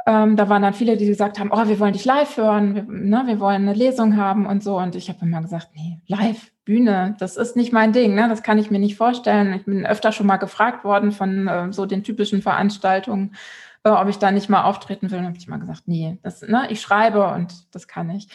Ähm, 0.06 0.36
da 0.36 0.50
waren 0.50 0.64
dann 0.64 0.74
viele, 0.74 0.98
die 0.98 1.06
gesagt 1.06 1.40
haben, 1.40 1.52
oh, 1.52 1.68
wir 1.68 1.80
wollen 1.80 1.94
dich 1.94 2.06
live 2.06 2.38
hören, 2.38 2.76
wir, 2.76 2.84
ne, 2.84 3.24
wir 3.26 3.40
wollen 3.40 3.68
eine 3.68 3.74
Lesung 3.74 4.18
haben 4.18 4.46
und 4.46 4.64
so. 4.64 4.78
Und 4.78 4.96
ich 4.96 5.10
habe 5.10 5.20
immer 5.22 5.42
gesagt, 5.42 5.70
nee, 5.76 6.00
live, 6.08 6.52
Bühne, 6.66 7.16
das 7.20 7.38
ist 7.38 7.56
nicht 7.56 7.74
mein 7.74 7.92
Ding, 7.92 8.16
ne? 8.16 8.30
das 8.30 8.44
kann 8.44 8.58
ich 8.58 8.72
mir 8.72 8.80
nicht 8.80 8.96
vorstellen. 8.96 9.54
Ich 9.54 9.66
bin 9.66 9.86
öfter 9.86 10.12
schon 10.12 10.28
mal 10.28 10.38
gefragt 10.38 10.84
worden 10.84 11.12
von 11.12 11.48
äh, 11.48 11.74
so 11.74 11.86
den 11.86 12.04
typischen 12.04 12.42
Veranstaltungen, 12.42 13.36
äh, 13.84 13.90
ob 13.90 14.08
ich 14.08 14.18
da 14.18 14.32
nicht 14.32 14.50
mal 14.50 14.64
auftreten 14.64 15.12
will. 15.12 15.20
Und 15.20 15.26
habe 15.26 15.38
ich 15.38 15.48
mal 15.48 15.60
gesagt, 15.60 15.84
nee, 15.88 16.18
das, 16.24 16.42
ne, 16.42 16.68
ich 16.70 16.82
schreibe 16.82 17.28
und 17.34 17.54
das 17.76 17.88
kann 17.88 18.10
ich. 18.10 18.28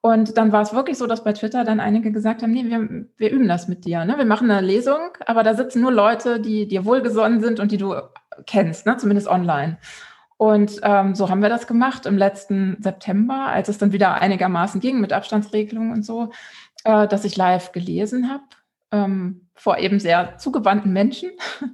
Und 0.00 0.38
dann 0.38 0.52
war 0.52 0.62
es 0.62 0.72
wirklich 0.72 0.96
so, 0.96 1.06
dass 1.06 1.24
bei 1.24 1.32
Twitter 1.32 1.64
dann 1.64 1.80
einige 1.80 2.12
gesagt 2.12 2.42
haben, 2.42 2.52
nee, 2.52 2.64
wir, 2.64 3.06
wir 3.16 3.30
üben 3.30 3.48
das 3.48 3.68
mit 3.68 3.84
dir. 3.84 4.04
Ne? 4.04 4.16
Wir 4.16 4.24
machen 4.24 4.50
eine 4.50 4.66
Lesung, 4.66 4.98
aber 5.26 5.42
da 5.42 5.54
sitzen 5.54 5.80
nur 5.80 5.92
Leute, 5.92 6.40
die 6.40 6.68
dir 6.68 6.84
wohlgesonnen 6.84 7.40
sind 7.40 7.58
und 7.58 7.72
die 7.72 7.78
du 7.78 7.94
kennst, 8.46 8.86
ne? 8.86 8.96
zumindest 8.96 9.26
online. 9.26 9.76
Und 10.38 10.80
ähm, 10.82 11.14
so 11.14 11.28
haben 11.28 11.42
wir 11.42 11.50
das 11.50 11.66
gemacht 11.66 12.06
im 12.06 12.16
letzten 12.16 12.78
September, 12.80 13.48
als 13.48 13.68
es 13.68 13.76
dann 13.76 13.92
wieder 13.92 14.14
einigermaßen 14.14 14.80
ging 14.80 15.00
mit 15.00 15.12
Abstandsregelungen 15.12 15.92
und 15.92 16.04
so, 16.04 16.30
äh, 16.84 17.06
dass 17.06 17.24
ich 17.24 17.36
live 17.36 17.72
gelesen 17.72 18.30
habe 18.30 18.44
ähm, 18.92 19.48
vor 19.54 19.78
eben 19.78 20.00
sehr 20.00 20.38
zugewandten 20.38 20.92
Menschen. 20.92 21.30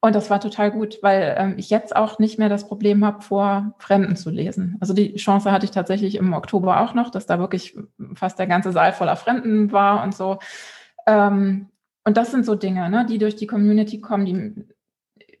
Und 0.00 0.14
das 0.14 0.30
war 0.30 0.40
total 0.40 0.70
gut, 0.70 0.98
weil 1.02 1.34
ähm, 1.36 1.54
ich 1.56 1.70
jetzt 1.70 1.96
auch 1.96 2.20
nicht 2.20 2.38
mehr 2.38 2.48
das 2.48 2.68
Problem 2.68 3.04
habe, 3.04 3.20
vor 3.20 3.74
Fremden 3.78 4.14
zu 4.14 4.30
lesen. 4.30 4.76
Also 4.78 4.94
die 4.94 5.16
Chance 5.16 5.50
hatte 5.50 5.64
ich 5.64 5.72
tatsächlich 5.72 6.14
im 6.14 6.34
Oktober 6.34 6.80
auch 6.80 6.94
noch, 6.94 7.10
dass 7.10 7.26
da 7.26 7.40
wirklich 7.40 7.76
fast 8.14 8.38
der 8.38 8.46
ganze 8.46 8.70
Saal 8.70 8.92
voller 8.92 9.16
Fremden 9.16 9.72
war 9.72 10.04
und 10.04 10.14
so. 10.14 10.38
Ähm, 11.06 11.66
und 12.04 12.16
das 12.16 12.30
sind 12.30 12.46
so 12.46 12.54
Dinge, 12.54 12.88
ne, 12.88 13.06
die 13.06 13.18
durch 13.18 13.34
die 13.34 13.48
Community 13.48 14.00
kommen, 14.00 14.24
die 14.24 14.64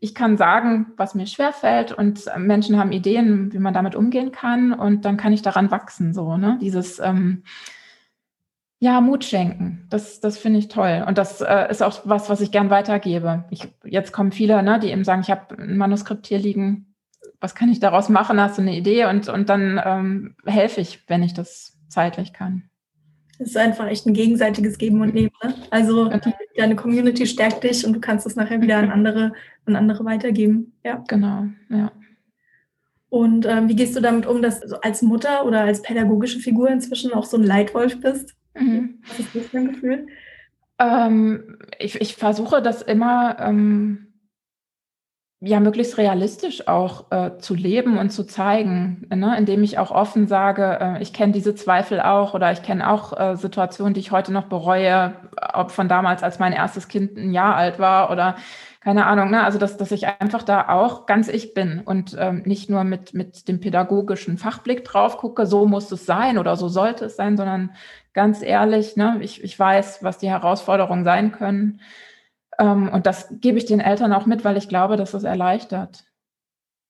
ich 0.00 0.14
kann 0.14 0.36
sagen, 0.36 0.92
was 0.96 1.14
mir 1.14 1.26
schwerfällt 1.26 1.92
und 1.92 2.24
Menschen 2.36 2.78
haben 2.78 2.92
Ideen, 2.92 3.52
wie 3.52 3.58
man 3.58 3.74
damit 3.74 3.96
umgehen 3.96 4.32
kann 4.32 4.72
und 4.72 5.04
dann 5.04 5.16
kann 5.16 5.32
ich 5.32 5.42
daran 5.42 5.70
wachsen, 5.70 6.14
so, 6.14 6.36
ne? 6.36 6.58
Dieses 6.60 7.00
ähm, 7.00 7.42
ja, 8.80 9.00
Mut 9.00 9.24
schenken. 9.24 9.86
Das, 9.90 10.20
das 10.20 10.38
finde 10.38 10.60
ich 10.60 10.68
toll. 10.68 11.04
Und 11.06 11.18
das 11.18 11.40
äh, 11.40 11.68
ist 11.68 11.82
auch 11.82 12.00
was, 12.04 12.30
was 12.30 12.40
ich 12.40 12.52
gern 12.52 12.70
weitergebe. 12.70 13.44
Ich, 13.50 13.68
jetzt 13.84 14.12
kommen 14.12 14.30
viele, 14.30 14.62
ne, 14.62 14.78
die 14.78 14.90
eben 14.90 15.04
sagen, 15.04 15.22
ich 15.22 15.30
habe 15.30 15.58
ein 15.58 15.76
Manuskript 15.76 16.28
hier 16.28 16.38
liegen. 16.38 16.94
Was 17.40 17.56
kann 17.56 17.70
ich 17.70 17.80
daraus 17.80 18.08
machen? 18.08 18.40
Hast 18.40 18.58
du 18.58 18.62
eine 18.62 18.76
Idee? 18.76 19.06
Und, 19.06 19.28
und 19.28 19.48
dann 19.48 19.80
ähm, 19.84 20.36
helfe 20.46 20.80
ich, 20.80 21.08
wenn 21.08 21.24
ich 21.24 21.34
das 21.34 21.76
zeitlich 21.88 22.32
kann. 22.32 22.70
Es 23.38 23.50
ist 23.50 23.56
einfach 23.56 23.86
echt 23.86 24.06
ein 24.06 24.14
gegenseitiges 24.14 24.78
Geben 24.78 25.00
und 25.00 25.14
Nehmen. 25.14 25.30
Ne? 25.42 25.54
Also 25.70 26.08
die, 26.08 26.32
deine 26.56 26.76
Community 26.76 27.26
stärkt 27.26 27.62
dich 27.64 27.86
und 27.86 27.92
du 27.92 28.00
kannst 28.00 28.26
es 28.26 28.36
nachher 28.36 28.60
wieder 28.60 28.78
an 28.78 28.90
andere, 28.90 29.32
an 29.64 29.76
andere 29.76 30.04
weitergeben. 30.04 30.72
Ja. 30.84 31.04
Genau, 31.06 31.46
ja. 31.70 31.92
Und 33.10 33.46
ähm, 33.46 33.68
wie 33.68 33.76
gehst 33.76 33.96
du 33.96 34.00
damit 34.00 34.26
um, 34.26 34.42
dass 34.42 34.60
du 34.60 34.82
als 34.82 35.02
Mutter 35.02 35.46
oder 35.46 35.62
als 35.62 35.82
pädagogische 35.82 36.40
Figur 36.40 36.68
inzwischen 36.68 37.12
auch 37.12 37.24
so 37.24 37.36
ein 37.36 37.42
Leitwolf 37.42 38.00
bist? 38.00 38.34
Mhm. 38.54 38.98
Was 39.06 39.20
ist 39.20 39.34
das 39.34 39.46
für 39.46 39.58
ein 39.58 39.72
Gefühl? 39.72 40.06
Ähm, 40.78 41.58
ich, 41.78 42.00
ich, 42.00 42.16
versuche 42.16 42.60
das 42.60 42.82
immer 42.82 43.36
ähm, 43.40 44.07
ja 45.40 45.60
möglichst 45.60 45.98
realistisch 45.98 46.66
auch 46.66 47.12
äh, 47.12 47.38
zu 47.38 47.54
leben 47.54 47.96
und 47.96 48.10
zu 48.10 48.24
zeigen, 48.24 49.06
ne? 49.14 49.36
indem 49.38 49.62
ich 49.62 49.78
auch 49.78 49.92
offen 49.92 50.26
sage, 50.26 50.78
äh, 50.80 51.02
ich 51.02 51.12
kenne 51.12 51.32
diese 51.32 51.54
Zweifel 51.54 52.00
auch 52.00 52.34
oder 52.34 52.50
ich 52.50 52.62
kenne 52.62 52.90
auch 52.90 53.18
äh, 53.18 53.36
Situationen, 53.36 53.94
die 53.94 54.00
ich 54.00 54.10
heute 54.10 54.32
noch 54.32 54.46
bereue, 54.46 55.14
ob 55.54 55.70
von 55.70 55.88
damals, 55.88 56.24
als 56.24 56.40
mein 56.40 56.52
erstes 56.52 56.88
Kind 56.88 57.16
ein 57.16 57.32
Jahr 57.32 57.54
alt 57.54 57.78
war 57.78 58.10
oder 58.10 58.34
keine 58.80 59.06
Ahnung, 59.06 59.30
ne? 59.30 59.44
also 59.44 59.58
dass, 59.58 59.76
dass 59.76 59.92
ich 59.92 60.08
einfach 60.08 60.42
da 60.42 60.70
auch 60.70 61.06
ganz 61.06 61.28
ich 61.28 61.54
bin 61.54 61.82
und 61.84 62.16
ähm, 62.18 62.42
nicht 62.44 62.68
nur 62.68 62.82
mit, 62.82 63.14
mit 63.14 63.46
dem 63.46 63.60
pädagogischen 63.60 64.38
Fachblick 64.38 64.84
drauf 64.84 65.18
gucke, 65.18 65.46
so 65.46 65.66
muss 65.66 65.92
es 65.92 66.04
sein 66.04 66.38
oder 66.38 66.56
so 66.56 66.68
sollte 66.68 67.04
es 67.04 67.14
sein, 67.14 67.36
sondern 67.36 67.70
ganz 68.12 68.42
ehrlich, 68.42 68.96
ne? 68.96 69.18
ich, 69.20 69.44
ich 69.44 69.56
weiß, 69.56 70.02
was 70.02 70.18
die 70.18 70.30
Herausforderungen 70.30 71.04
sein 71.04 71.30
können. 71.30 71.80
Ähm, 72.58 72.88
und 72.92 73.06
das 73.06 73.28
gebe 73.40 73.58
ich 73.58 73.66
den 73.66 73.80
Eltern 73.80 74.12
auch 74.12 74.26
mit, 74.26 74.44
weil 74.44 74.56
ich 74.56 74.68
glaube, 74.68 74.96
dass 74.96 75.14
es 75.14 75.24
erleichtert. 75.24 76.04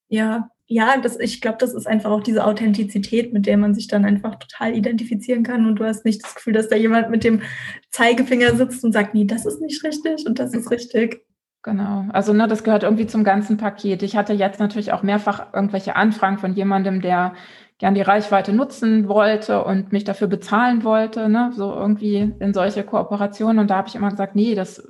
Ja, 0.09 0.51
ja, 0.71 0.99
das, 1.01 1.19
ich 1.19 1.41
glaube, 1.41 1.57
das 1.59 1.73
ist 1.73 1.87
einfach 1.87 2.11
auch 2.11 2.23
diese 2.23 2.45
Authentizität, 2.45 3.33
mit 3.33 3.47
der 3.47 3.57
man 3.57 3.75
sich 3.75 3.89
dann 3.89 4.05
einfach 4.05 4.35
total 4.35 4.75
identifizieren 4.75 5.43
kann. 5.43 5.67
Und 5.67 5.77
du 5.77 5.85
hast 5.85 6.05
nicht 6.05 6.23
das 6.23 6.35
Gefühl, 6.35 6.53
dass 6.53 6.69
da 6.69 6.77
jemand 6.77 7.11
mit 7.11 7.25
dem 7.25 7.41
Zeigefinger 7.91 8.55
sitzt 8.55 8.85
und 8.85 8.93
sagt, 8.93 9.15
nee, 9.15 9.25
das 9.25 9.47
ist 9.47 9.63
nicht 9.63 9.83
richtig 9.83 10.27
und 10.27 10.39
das 10.39 10.53
ist 10.53 10.71
richtig. 10.71 11.25
Genau. 11.63 12.05
Also 12.13 12.35
ne, 12.35 12.47
das 12.49 12.65
gehört 12.65 12.83
irgendwie 12.83 13.07
zum 13.07 13.25
ganzen 13.25 13.57
Paket. 13.57 14.03
Ich 14.03 14.15
hatte 14.17 14.35
jetzt 14.35 14.61
natürlich 14.61 14.93
auch 14.93 15.03
mehrfach 15.03 15.53
irgendwelche 15.55 15.97
Anfragen 15.97 16.39
von 16.39 16.53
jemandem, 16.53 17.01
der 17.01 17.35
gern 17.79 17.95
die 17.95 18.03
Reichweite 18.03 18.53
nutzen 18.53 19.09
wollte 19.09 19.65
und 19.65 19.91
mich 19.93 20.05
dafür 20.05 20.29
bezahlen 20.29 20.85
wollte, 20.85 21.29
ne, 21.29 21.51
so 21.55 21.73
irgendwie 21.73 22.35
in 22.41 22.53
solche 22.53 22.85
Kooperationen. 22.85 23.59
Und 23.59 23.71
da 23.71 23.77
habe 23.77 23.89
ich 23.89 23.95
immer 23.95 24.11
gesagt, 24.11 24.37
nee, 24.37 24.55
das, 24.55 24.87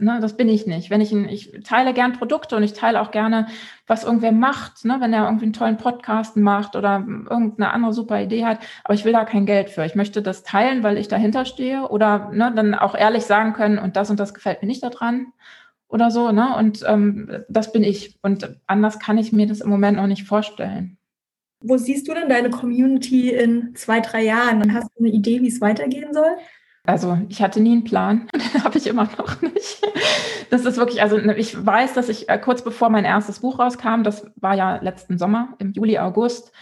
ne, 0.00 0.18
das 0.20 0.36
bin 0.36 0.48
ich 0.48 0.66
nicht. 0.66 0.90
Wenn 0.90 1.00
ich, 1.00 1.12
ich 1.12 1.62
teile 1.64 1.94
gern 1.94 2.12
Produkte 2.12 2.56
und 2.56 2.62
ich 2.62 2.72
teile 2.72 3.00
auch 3.00 3.10
gerne, 3.10 3.46
was 3.86 4.04
irgendwer 4.04 4.32
macht, 4.32 4.84
ne, 4.84 4.96
wenn 5.00 5.12
er 5.12 5.24
irgendwie 5.24 5.44
einen 5.44 5.52
tollen 5.52 5.76
Podcast 5.76 6.36
macht 6.36 6.76
oder 6.76 7.04
irgendeine 7.06 7.72
andere 7.72 7.92
super 7.92 8.20
Idee 8.20 8.44
hat. 8.44 8.58
Aber 8.84 8.94
ich 8.94 9.04
will 9.04 9.12
da 9.12 9.24
kein 9.24 9.46
Geld 9.46 9.70
für. 9.70 9.84
Ich 9.84 9.94
möchte 9.94 10.22
das 10.22 10.42
teilen, 10.42 10.82
weil 10.82 10.98
ich 10.98 11.08
dahinter 11.08 11.44
stehe 11.44 11.88
oder 11.88 12.30
ne, 12.32 12.52
dann 12.54 12.74
auch 12.74 12.94
ehrlich 12.94 13.24
sagen 13.24 13.52
können, 13.52 13.78
und 13.78 13.96
das 13.96 14.10
und 14.10 14.20
das 14.20 14.34
gefällt 14.34 14.62
mir 14.62 14.68
nicht 14.68 14.82
daran 14.82 15.32
oder 15.88 16.10
so, 16.10 16.32
ne? 16.32 16.56
Und 16.56 16.82
ähm, 16.86 17.44
das 17.48 17.70
bin 17.70 17.84
ich. 17.84 18.18
Und 18.22 18.56
anders 18.66 18.98
kann 18.98 19.18
ich 19.18 19.32
mir 19.32 19.46
das 19.46 19.60
im 19.60 19.68
Moment 19.68 19.98
noch 19.98 20.06
nicht 20.06 20.26
vorstellen. 20.26 20.96
Wo 21.60 21.76
siehst 21.76 22.08
du 22.08 22.14
denn 22.14 22.28
deine 22.28 22.50
Community 22.50 23.30
in 23.30 23.74
zwei, 23.76 24.00
drei 24.00 24.24
Jahren? 24.24 24.74
Hast 24.74 24.88
du 24.96 25.04
eine 25.04 25.12
Idee, 25.12 25.42
wie 25.42 25.48
es 25.48 25.60
weitergehen 25.60 26.12
soll? 26.12 26.36
Also 26.84 27.18
ich 27.28 27.40
hatte 27.40 27.60
nie 27.60 27.72
einen 27.72 27.84
Plan, 27.84 28.28
den 28.34 28.64
habe 28.64 28.78
ich 28.78 28.86
immer 28.86 29.08
noch 29.18 29.40
nicht. 29.40 29.82
Das 30.50 30.64
ist 30.64 30.76
wirklich, 30.76 31.00
also 31.00 31.16
ich 31.18 31.64
weiß, 31.64 31.94
dass 31.94 32.08
ich 32.08 32.28
äh, 32.28 32.38
kurz 32.38 32.62
bevor 32.62 32.90
mein 32.90 33.04
erstes 33.04 33.40
Buch 33.40 33.58
rauskam, 33.58 34.02
das 34.02 34.30
war 34.36 34.54
ja 34.54 34.76
letzten 34.76 35.16
Sommer, 35.16 35.54
im 35.58 35.72
Juli, 35.72 35.98
August, 35.98 36.52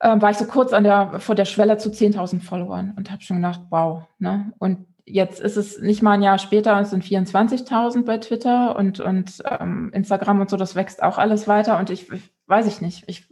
äh, 0.00 0.20
war 0.20 0.30
ich 0.30 0.36
so 0.36 0.46
kurz 0.46 0.72
an 0.72 0.84
der, 0.84 1.20
vor 1.20 1.34
der 1.34 1.44
Schwelle 1.44 1.78
zu 1.78 1.90
10.000 1.90 2.42
Followern 2.42 2.94
und 2.96 3.10
habe 3.10 3.22
schon 3.22 3.36
gedacht, 3.36 3.60
wow. 3.70 4.02
Ne? 4.18 4.52
Und 4.58 4.86
jetzt 5.06 5.40
ist 5.40 5.56
es 5.56 5.80
nicht 5.80 6.02
mal 6.02 6.12
ein 6.12 6.22
Jahr 6.22 6.38
später, 6.38 6.80
es 6.80 6.90
sind 6.90 7.04
24.000 7.04 8.04
bei 8.04 8.18
Twitter 8.18 8.76
und, 8.76 9.00
und 9.00 9.42
ähm, 9.60 9.90
Instagram 9.94 10.40
und 10.40 10.50
so, 10.50 10.56
das 10.56 10.74
wächst 10.74 11.02
auch 11.02 11.18
alles 11.18 11.46
weiter 11.46 11.78
und 11.78 11.90
ich, 11.90 12.10
ich 12.10 12.30
weiß 12.46 12.66
ich 12.66 12.80
nicht. 12.80 13.04
Ich 13.06 13.28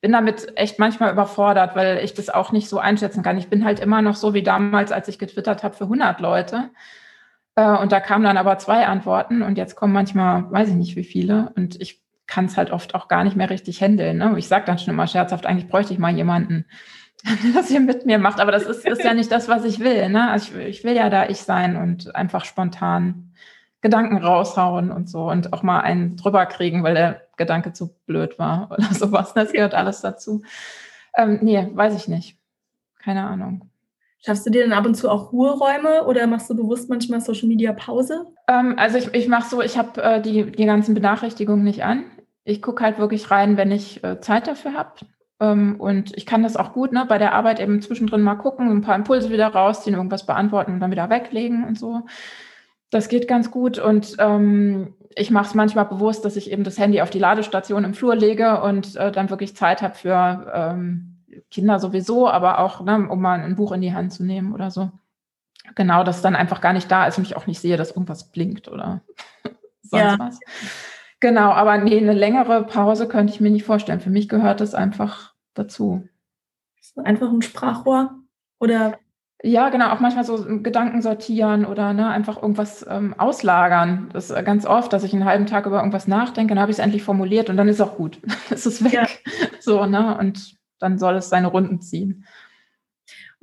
bin 0.00 0.12
damit 0.12 0.56
echt 0.56 0.78
manchmal 0.78 1.12
überfordert, 1.12 1.76
weil 1.76 1.98
ich 1.98 2.14
das 2.14 2.28
auch 2.28 2.52
nicht 2.52 2.68
so 2.68 2.78
einschätzen 2.78 3.22
kann. 3.22 3.38
Ich 3.38 3.48
bin 3.48 3.64
halt 3.64 3.80
immer 3.80 4.02
noch 4.02 4.14
so 4.14 4.34
wie 4.34 4.42
damals, 4.42 4.92
als 4.92 5.08
ich 5.08 5.18
getwittert 5.18 5.62
habe 5.62 5.74
für 5.74 5.84
100 5.84 6.20
Leute. 6.20 6.70
Äh, 7.56 7.76
und 7.78 7.92
da 7.92 8.00
kamen 8.00 8.24
dann 8.24 8.36
aber 8.36 8.58
zwei 8.58 8.86
Antworten 8.86 9.42
und 9.42 9.58
jetzt 9.58 9.74
kommen 9.74 9.92
manchmal, 9.92 10.50
weiß 10.50 10.68
ich 10.68 10.74
nicht 10.74 10.96
wie 10.96 11.04
viele 11.04 11.52
und 11.56 11.80
ich 11.80 12.02
kann 12.26 12.46
es 12.46 12.56
halt 12.56 12.70
oft 12.70 12.94
auch 12.94 13.08
gar 13.08 13.24
nicht 13.24 13.36
mehr 13.36 13.50
richtig 13.50 13.80
handeln. 13.80 14.18
Ne? 14.18 14.34
Ich 14.36 14.48
sage 14.48 14.64
dann 14.66 14.78
schon 14.78 14.92
immer 14.92 15.06
scherzhaft, 15.06 15.46
eigentlich 15.46 15.68
bräuchte 15.68 15.92
ich 15.92 15.98
mal 15.98 16.14
jemanden, 16.14 16.66
das 17.54 17.68
hier 17.68 17.80
mit 17.80 18.06
mir 18.06 18.18
macht. 18.18 18.40
Aber 18.40 18.52
das 18.52 18.64
ist, 18.64 18.86
ist 18.86 19.04
ja 19.04 19.14
nicht 19.14 19.30
das, 19.30 19.48
was 19.48 19.64
ich 19.64 19.80
will. 19.80 20.08
Ne? 20.08 20.30
Also 20.30 20.56
ich, 20.58 20.66
ich 20.66 20.84
will 20.84 20.94
ja 20.94 21.08
da 21.08 21.28
ich 21.28 21.38
sein 21.38 21.76
und 21.76 22.14
einfach 22.14 22.44
spontan 22.44 23.32
Gedanken 23.80 24.18
raushauen 24.18 24.90
und 24.90 25.08
so 25.08 25.30
und 25.30 25.52
auch 25.52 25.62
mal 25.62 25.80
einen 25.80 26.16
drüber 26.16 26.46
kriegen, 26.46 26.82
weil 26.82 26.94
der 26.94 27.25
Gedanke 27.36 27.72
zu 27.72 27.94
blöd 28.06 28.38
war 28.38 28.70
oder 28.76 28.92
sowas. 28.92 29.34
Das 29.34 29.52
gehört 29.52 29.74
alles 29.74 30.00
dazu. 30.00 30.42
Ähm, 31.16 31.38
nee, 31.42 31.68
weiß 31.72 31.94
ich 31.96 32.08
nicht. 32.08 32.38
Keine 32.98 33.26
Ahnung. 33.26 33.70
Schaffst 34.24 34.44
du 34.44 34.50
dir 34.50 34.66
dann 34.66 34.76
ab 34.76 34.84
und 34.84 34.96
zu 34.96 35.08
auch 35.08 35.32
Ruheräume 35.32 36.04
oder 36.06 36.26
machst 36.26 36.50
du 36.50 36.56
bewusst 36.56 36.90
manchmal 36.90 37.20
Social 37.20 37.46
Media 37.46 37.72
Pause? 37.72 38.26
Ähm, 38.48 38.74
also 38.76 38.98
ich, 38.98 39.14
ich 39.14 39.28
mache 39.28 39.48
so, 39.48 39.62
ich 39.62 39.78
habe 39.78 40.02
äh, 40.02 40.20
die, 40.20 40.50
die 40.50 40.64
ganzen 40.64 40.94
Benachrichtigungen 40.94 41.64
nicht 41.64 41.84
an. 41.84 42.04
Ich 42.42 42.60
gucke 42.60 42.82
halt 42.82 42.98
wirklich 42.98 43.30
rein, 43.30 43.56
wenn 43.56 43.70
ich 43.70 44.02
äh, 44.02 44.20
Zeit 44.20 44.48
dafür 44.48 44.74
habe. 44.74 44.94
Ähm, 45.38 45.76
und 45.78 46.16
ich 46.16 46.26
kann 46.26 46.42
das 46.42 46.56
auch 46.56 46.72
gut, 46.72 46.90
ne, 46.90 47.04
bei 47.06 47.18
der 47.18 47.34
Arbeit 47.34 47.60
eben 47.60 47.80
zwischendrin 47.82 48.22
mal 48.22 48.34
gucken, 48.34 48.68
ein 48.68 48.80
paar 48.80 48.96
Impulse 48.96 49.30
wieder 49.30 49.46
rausziehen, 49.46 49.94
irgendwas 49.94 50.26
beantworten 50.26 50.72
und 50.72 50.80
dann 50.80 50.90
wieder 50.90 51.08
weglegen 51.08 51.64
und 51.64 51.78
so. 51.78 52.02
Das 52.90 53.08
geht 53.08 53.28
ganz 53.28 53.52
gut 53.52 53.78
und 53.78 54.16
ähm, 54.18 54.95
ich 55.16 55.30
mache 55.30 55.46
es 55.46 55.54
manchmal 55.54 55.86
bewusst, 55.86 56.24
dass 56.24 56.36
ich 56.36 56.52
eben 56.52 56.62
das 56.62 56.78
Handy 56.78 57.00
auf 57.00 57.10
die 57.10 57.18
Ladestation 57.18 57.84
im 57.84 57.94
Flur 57.94 58.14
lege 58.14 58.60
und 58.60 58.96
äh, 58.96 59.10
dann 59.10 59.30
wirklich 59.30 59.56
Zeit 59.56 59.80
habe 59.80 59.94
für 59.94 60.52
ähm, 60.54 61.24
Kinder 61.50 61.78
sowieso, 61.80 62.28
aber 62.28 62.58
auch, 62.58 62.82
ne, 62.82 63.08
um 63.08 63.20
mal 63.20 63.40
ein 63.40 63.56
Buch 63.56 63.72
in 63.72 63.80
die 63.80 63.94
Hand 63.94 64.12
zu 64.12 64.24
nehmen 64.24 64.52
oder 64.52 64.70
so. 64.70 64.90
Genau, 65.74 66.04
dass 66.04 66.22
dann 66.22 66.36
einfach 66.36 66.60
gar 66.60 66.74
nicht 66.74 66.90
da 66.90 67.06
ist 67.06 67.16
und 67.16 67.24
ich 67.24 67.36
auch 67.36 67.46
nicht 67.46 67.60
sehe, 67.60 67.78
dass 67.78 67.90
irgendwas 67.90 68.30
blinkt 68.30 68.68
oder 68.68 69.00
sonst 69.82 70.02
ja. 70.02 70.18
was. 70.18 70.38
Genau, 71.18 71.50
aber 71.50 71.78
nee, 71.78 71.96
eine 71.96 72.12
längere 72.12 72.64
Pause 72.64 73.08
könnte 73.08 73.32
ich 73.32 73.40
mir 73.40 73.50
nicht 73.50 73.64
vorstellen. 73.64 74.00
Für 74.00 74.10
mich 74.10 74.28
gehört 74.28 74.60
das 74.60 74.74
einfach 74.74 75.32
dazu. 75.54 76.06
Ist 76.78 76.98
einfach 76.98 77.30
ein 77.30 77.40
Sprachrohr 77.40 78.14
oder 78.60 78.98
Ja, 79.42 79.68
genau, 79.68 79.90
auch 79.90 80.00
manchmal 80.00 80.24
so 80.24 80.44
Gedanken 80.62 81.02
sortieren 81.02 81.66
oder 81.66 81.92
ne, 81.92 82.08
einfach 82.08 82.40
irgendwas 82.40 82.84
ähm, 82.88 83.14
auslagern. 83.18 84.08
Das 84.12 84.30
ist 84.30 84.44
ganz 84.44 84.64
oft, 84.64 84.92
dass 84.92 85.04
ich 85.04 85.12
einen 85.12 85.26
halben 85.26 85.46
Tag 85.46 85.66
über 85.66 85.78
irgendwas 85.78 86.08
nachdenke, 86.08 86.54
dann 86.54 86.60
habe 86.60 86.70
ich 86.70 86.78
es 86.78 86.82
endlich 86.84 87.02
formuliert 87.02 87.50
und 87.50 87.56
dann 87.58 87.68
ist 87.68 87.80
auch 87.80 87.96
gut. 87.96 88.18
es 88.50 88.64
ist 88.64 88.82
weg. 88.82 88.92
Ja. 88.94 89.06
So, 89.60 89.84
ne? 89.84 90.16
Und 90.18 90.56
dann 90.78 90.98
soll 90.98 91.16
es 91.16 91.28
seine 91.28 91.48
Runden 91.48 91.80
ziehen. 91.80 92.24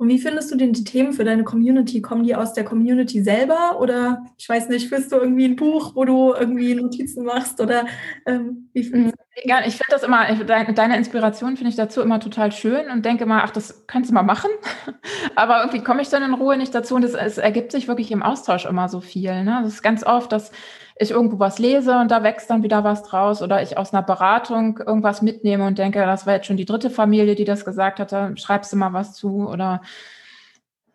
Und 0.04 0.10
wie 0.10 0.18
findest 0.18 0.52
du 0.52 0.56
denn 0.56 0.74
die 0.74 0.84
Themen 0.84 1.14
für 1.14 1.24
deine 1.24 1.44
Community? 1.44 2.02
Kommen 2.02 2.24
die 2.24 2.36
aus 2.36 2.52
der 2.52 2.64
Community 2.64 3.22
selber 3.22 3.80
oder 3.80 4.26
ich 4.36 4.46
weiß 4.46 4.68
nicht, 4.68 4.90
führst 4.90 5.10
du 5.10 5.16
irgendwie 5.16 5.46
ein 5.46 5.56
Buch, 5.56 5.92
wo 5.94 6.04
du 6.04 6.34
irgendwie 6.34 6.74
Notizen 6.74 7.24
machst 7.24 7.58
oder 7.58 7.86
ähm, 8.26 8.68
wie 8.74 8.84
findest 8.84 9.14
du 9.14 9.24
ja, 9.42 9.60
ich 9.66 9.74
finde 9.74 9.90
das 9.90 10.04
immer, 10.04 10.32
deine 10.44 10.96
Inspiration 10.96 11.56
finde 11.56 11.70
ich 11.70 11.76
dazu 11.76 12.00
immer 12.00 12.20
total 12.20 12.52
schön 12.52 12.88
und 12.90 13.04
denke 13.04 13.26
mal, 13.26 13.42
ach, 13.42 13.50
das 13.50 13.84
kannst 13.88 14.10
du 14.10 14.14
mal 14.14 14.22
machen. 14.22 14.50
Aber 15.34 15.58
irgendwie 15.58 15.82
komme 15.82 16.02
ich 16.02 16.08
dann 16.08 16.22
in 16.22 16.34
Ruhe 16.34 16.56
nicht 16.56 16.74
dazu 16.74 16.94
und 16.94 17.02
es, 17.02 17.14
es 17.14 17.38
ergibt 17.38 17.72
sich 17.72 17.88
wirklich 17.88 18.12
im 18.12 18.22
Austausch 18.22 18.64
immer 18.64 18.88
so 18.88 19.00
viel. 19.00 19.42
Ne? 19.42 19.60
Das 19.64 19.74
ist 19.74 19.82
ganz 19.82 20.04
oft, 20.04 20.30
dass 20.30 20.52
ich 20.96 21.10
irgendwo 21.10 21.40
was 21.40 21.58
lese 21.58 21.98
und 21.98 22.12
da 22.12 22.22
wächst 22.22 22.48
dann 22.48 22.62
wieder 22.62 22.84
was 22.84 23.02
draus 23.02 23.42
oder 23.42 23.60
ich 23.60 23.76
aus 23.76 23.92
einer 23.92 24.04
Beratung 24.04 24.78
irgendwas 24.78 25.22
mitnehme 25.22 25.66
und 25.66 25.78
denke, 25.78 25.98
das 25.98 26.26
war 26.26 26.34
jetzt 26.34 26.46
schon 26.46 26.56
die 26.56 26.64
dritte 26.64 26.88
Familie, 26.88 27.34
die 27.34 27.44
das 27.44 27.64
gesagt 27.64 27.98
hatte, 27.98 28.32
schreibst 28.36 28.72
du 28.72 28.76
mal 28.76 28.92
was 28.92 29.14
zu 29.14 29.48
oder 29.48 29.82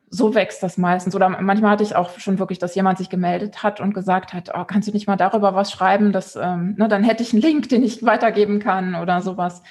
so 0.10 0.34
wächst 0.34 0.64
das 0.64 0.78
meistens. 0.78 1.16
Oder 1.16 1.30
manchmal 1.30 1.72
hatte 1.72 1.84
ich 1.84 1.96
auch 1.96 2.18
schon 2.20 2.40
wirklich, 2.40 2.60
dass 2.60 2.76
jemand 2.76 2.98
sich 2.98 3.10
gemeldet 3.10 3.64
hat 3.64 3.80
und 3.80 3.94
gesagt 3.94 4.34
hat, 4.34 4.52
oh, 4.56 4.64
kannst 4.66 4.88
du 4.88 4.92
nicht 4.92 5.08
mal 5.08 5.18
darüber 5.18 5.54
was 5.56 5.72
schreiben? 5.72 6.12
dass, 6.12 6.36
ähm, 6.36 6.76
ne, 6.78 6.88
dann 6.88 7.04
hätte 7.04 7.24
ich 7.24 7.34
einen 7.34 7.42
Link, 7.42 7.70
den 7.70 7.84
ich 7.84 8.04
weitergeben 8.04 8.60
kann 8.60 8.96
oder 8.96 9.22
sowas. 9.22 9.62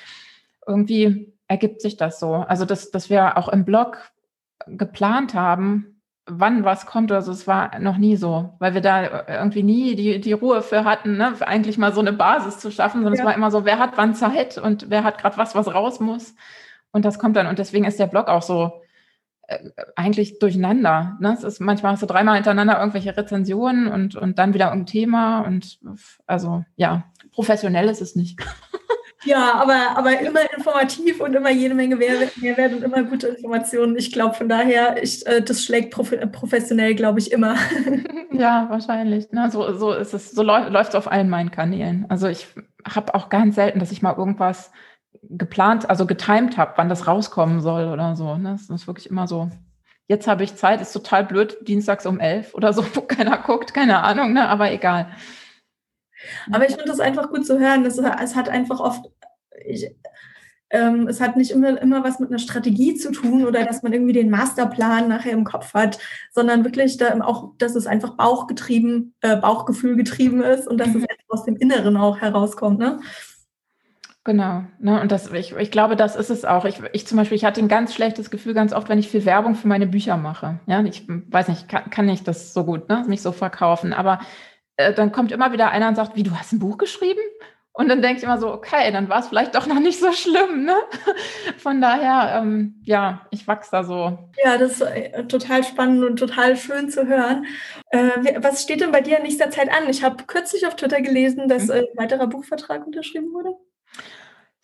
Irgendwie 0.66 1.32
ergibt 1.48 1.80
sich 1.80 1.96
das 1.96 2.20
so. 2.20 2.34
Also, 2.34 2.64
dass, 2.64 2.90
dass 2.90 3.10
wir 3.10 3.36
auch 3.36 3.48
im 3.48 3.64
Blog 3.64 3.98
geplant 4.66 5.34
haben, 5.34 6.02
wann 6.26 6.64
was 6.64 6.86
kommt 6.86 7.10
oder 7.10 7.22
so, 7.22 7.32
es 7.32 7.46
war 7.46 7.78
noch 7.80 7.96
nie 7.96 8.16
so, 8.16 8.54
weil 8.58 8.74
wir 8.74 8.82
da 8.82 9.26
irgendwie 9.26 9.62
nie 9.62 9.96
die, 9.96 10.20
die 10.20 10.34
Ruhe 10.34 10.60
für 10.60 10.84
hatten, 10.84 11.16
ne, 11.16 11.32
eigentlich 11.40 11.78
mal 11.78 11.92
so 11.92 12.00
eine 12.00 12.12
Basis 12.12 12.58
zu 12.58 12.70
schaffen, 12.70 13.02
sondern 13.02 13.14
ja. 13.14 13.20
es 13.20 13.26
war 13.26 13.34
immer 13.34 13.50
so, 13.50 13.64
wer 13.64 13.78
hat 13.78 13.92
wann 13.96 14.14
Zeit 14.14 14.58
und 14.58 14.90
wer 14.90 15.04
hat 15.04 15.18
gerade 15.18 15.38
was, 15.38 15.54
was 15.54 15.72
raus 15.72 16.00
muss. 16.00 16.34
Und 16.92 17.04
das 17.04 17.18
kommt 17.18 17.36
dann. 17.36 17.46
Und 17.46 17.58
deswegen 17.58 17.86
ist 17.86 17.98
der 17.98 18.06
Blog 18.06 18.28
auch 18.28 18.42
so 18.42 18.82
eigentlich 19.96 20.38
durcheinander. 20.38 21.16
Ne? 21.20 21.34
Es 21.36 21.44
ist 21.44 21.60
manchmal 21.60 21.92
hast 21.92 22.02
du 22.02 22.06
dreimal 22.06 22.34
hintereinander 22.34 22.78
irgendwelche 22.78 23.16
Rezensionen 23.16 23.88
und, 23.88 24.14
und 24.14 24.38
dann 24.38 24.54
wieder 24.54 24.70
ein 24.70 24.86
Thema. 24.86 25.40
Und 25.40 25.78
also 26.26 26.64
ja, 26.76 27.04
professionell 27.32 27.88
ist 27.88 28.02
es 28.02 28.14
nicht. 28.14 28.38
Ja, 29.24 29.54
aber, 29.54 29.96
aber 29.96 30.20
immer 30.20 30.40
informativ 30.56 31.20
und 31.20 31.34
immer 31.34 31.50
jede 31.50 31.74
Menge 31.74 31.96
Mehrwert 31.96 32.72
und 32.72 32.82
immer 32.84 33.02
gute 33.02 33.26
Informationen. 33.26 33.96
Ich 33.96 34.12
glaube, 34.12 34.34
von 34.34 34.48
daher, 34.48 35.02
ich, 35.02 35.26
äh, 35.26 35.42
das 35.42 35.64
schlägt 35.64 35.92
prof 35.92 36.14
professionell, 36.30 36.94
glaube 36.94 37.18
ich, 37.18 37.32
immer. 37.32 37.56
Ja, 38.30 38.66
wahrscheinlich. 38.68 39.32
Ne? 39.32 39.50
So, 39.50 39.76
so 39.76 39.92
ist 39.92 40.14
es, 40.14 40.30
so 40.30 40.42
läuft 40.44 40.90
es 40.90 40.94
auf 40.94 41.10
allen 41.10 41.28
meinen 41.28 41.50
Kanälen. 41.50 42.06
Also 42.08 42.28
ich 42.28 42.46
habe 42.86 43.14
auch 43.14 43.30
ganz 43.30 43.56
selten, 43.56 43.80
dass 43.80 43.90
ich 43.90 44.02
mal 44.02 44.14
irgendwas 44.16 44.70
geplant, 45.22 45.88
also 45.88 46.06
getimed 46.06 46.56
habe, 46.56 46.74
wann 46.76 46.88
das 46.88 47.06
rauskommen 47.06 47.60
soll 47.60 47.88
oder 47.88 48.16
so. 48.16 48.36
Ne? 48.36 48.52
Das 48.52 48.68
ist 48.68 48.86
wirklich 48.86 49.10
immer 49.10 49.26
so. 49.26 49.50
Jetzt 50.06 50.26
habe 50.26 50.42
ich 50.42 50.56
Zeit, 50.56 50.80
ist 50.80 50.92
total 50.92 51.24
blöd, 51.24 51.58
dienstags 51.66 52.06
um 52.06 52.18
elf 52.18 52.54
oder 52.54 52.72
so, 52.72 52.84
wo 52.94 53.02
keiner 53.02 53.38
guckt, 53.38 53.74
keine 53.74 54.02
Ahnung, 54.02 54.32
ne? 54.32 54.48
aber 54.48 54.72
egal. 54.72 55.08
Aber 56.50 56.64
ich 56.68 56.74
finde 56.74 56.88
das 56.88 57.00
einfach 57.00 57.28
gut 57.28 57.46
zu 57.46 57.58
hören. 57.58 57.84
Das, 57.84 57.98
es 57.98 58.34
hat 58.34 58.48
einfach 58.48 58.80
oft, 58.80 59.04
ich, 59.64 59.94
ähm, 60.70 61.08
es 61.08 61.20
hat 61.20 61.36
nicht 61.36 61.50
immer, 61.50 61.80
immer 61.80 62.04
was 62.04 62.18
mit 62.18 62.30
einer 62.30 62.38
Strategie 62.38 62.94
zu 62.94 63.12
tun 63.12 63.46
oder 63.46 63.64
dass 63.64 63.82
man 63.82 63.92
irgendwie 63.92 64.12
den 64.12 64.30
Masterplan 64.30 65.08
nachher 65.08 65.32
im 65.32 65.44
Kopf 65.44 65.74
hat, 65.74 65.98
sondern 66.32 66.64
wirklich 66.64 66.96
da 66.96 67.18
auch, 67.20 67.52
dass 67.58 67.74
es 67.74 67.86
einfach 67.86 68.16
Bauchgetrieben, 68.16 69.14
äh, 69.20 69.36
Bauchgefühl 69.36 69.96
getrieben 69.96 70.42
ist 70.42 70.68
und 70.68 70.78
dass 70.78 70.88
es 70.88 70.94
mhm. 70.94 71.06
aus 71.28 71.44
dem 71.44 71.56
Inneren 71.56 71.96
auch 71.96 72.18
herauskommt. 72.18 72.78
Ne? 72.78 73.00
Genau, 74.28 74.64
ne, 74.78 75.00
und 75.00 75.10
das, 75.10 75.32
ich, 75.32 75.56
ich 75.56 75.70
glaube, 75.70 75.96
das 75.96 76.14
ist 76.14 76.28
es 76.28 76.44
auch. 76.44 76.66
Ich, 76.66 76.82
ich 76.92 77.06
zum 77.06 77.16
Beispiel, 77.16 77.36
ich 77.36 77.46
hatte 77.46 77.62
ein 77.62 77.68
ganz 77.68 77.94
schlechtes 77.94 78.30
Gefühl 78.30 78.52
ganz 78.52 78.74
oft, 78.74 78.90
wenn 78.90 78.98
ich 78.98 79.08
viel 79.08 79.24
Werbung 79.24 79.54
für 79.54 79.68
meine 79.68 79.86
Bücher 79.86 80.18
mache. 80.18 80.60
Ja, 80.66 80.84
ich 80.84 81.08
weiß 81.08 81.48
nicht, 81.48 81.66
kann, 81.66 81.88
kann 81.88 82.10
ich 82.10 82.24
das 82.24 82.52
so 82.52 82.66
gut, 82.66 82.90
ne, 82.90 83.06
mich 83.08 83.22
so 83.22 83.32
verkaufen. 83.32 83.94
Aber 83.94 84.20
äh, 84.76 84.92
dann 84.92 85.12
kommt 85.12 85.32
immer 85.32 85.50
wieder 85.54 85.70
einer 85.70 85.88
und 85.88 85.94
sagt, 85.94 86.14
wie, 86.14 86.24
du 86.24 86.32
hast 86.32 86.52
ein 86.52 86.58
Buch 86.58 86.76
geschrieben? 86.76 87.22
Und 87.72 87.88
dann 87.88 88.02
denke 88.02 88.18
ich 88.18 88.24
immer 88.24 88.36
so, 88.36 88.52
okay, 88.52 88.92
dann 88.92 89.08
war 89.08 89.20
es 89.20 89.28
vielleicht 89.28 89.54
doch 89.54 89.66
noch 89.66 89.80
nicht 89.80 89.98
so 89.98 90.12
schlimm. 90.12 90.66
Ne? 90.66 90.76
Von 91.56 91.80
daher, 91.80 92.38
ähm, 92.38 92.82
ja, 92.82 93.26
ich 93.30 93.48
wachse 93.48 93.70
da 93.70 93.82
so. 93.82 94.18
Ja, 94.44 94.58
das 94.58 94.72
ist 94.72 94.82
äh, 94.82 95.24
total 95.24 95.64
spannend 95.64 96.04
und 96.04 96.18
total 96.18 96.54
schön 96.58 96.90
zu 96.90 97.06
hören. 97.06 97.46
Äh, 97.92 98.42
was 98.42 98.62
steht 98.62 98.82
denn 98.82 98.92
bei 98.92 99.00
dir 99.00 99.16
in 99.16 99.22
nächster 99.22 99.48
Zeit 99.48 99.70
an? 99.70 99.88
Ich 99.88 100.04
habe 100.04 100.24
kürzlich 100.24 100.66
auf 100.66 100.76
Twitter 100.76 101.00
gelesen, 101.00 101.48
dass 101.48 101.68
mhm. 101.68 101.70
äh, 101.70 101.78
ein 101.78 101.96
weiterer 101.96 102.26
Buchvertrag 102.26 102.84
unterschrieben 102.84 103.32
wurde. 103.32 103.56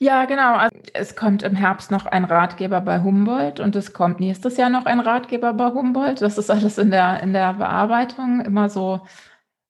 Ja, 0.00 0.24
genau. 0.26 0.54
Also 0.54 0.76
es 0.92 1.16
kommt 1.16 1.42
im 1.42 1.54
Herbst 1.54 1.90
noch 1.90 2.04
ein 2.06 2.24
Ratgeber 2.24 2.80
bei 2.80 3.00
Humboldt 3.02 3.60
und 3.60 3.74
es 3.76 3.92
kommt 3.92 4.20
nächstes 4.20 4.56
Jahr 4.56 4.68
noch 4.68 4.86
ein 4.86 5.00
Ratgeber 5.00 5.54
bei 5.54 5.70
Humboldt. 5.70 6.20
Das 6.20 6.36
ist 6.36 6.50
alles 6.50 6.78
in 6.78 6.90
der, 6.90 7.22
in 7.22 7.32
der 7.32 7.54
Bearbeitung. 7.54 8.40
Immer 8.40 8.68
so 8.68 9.00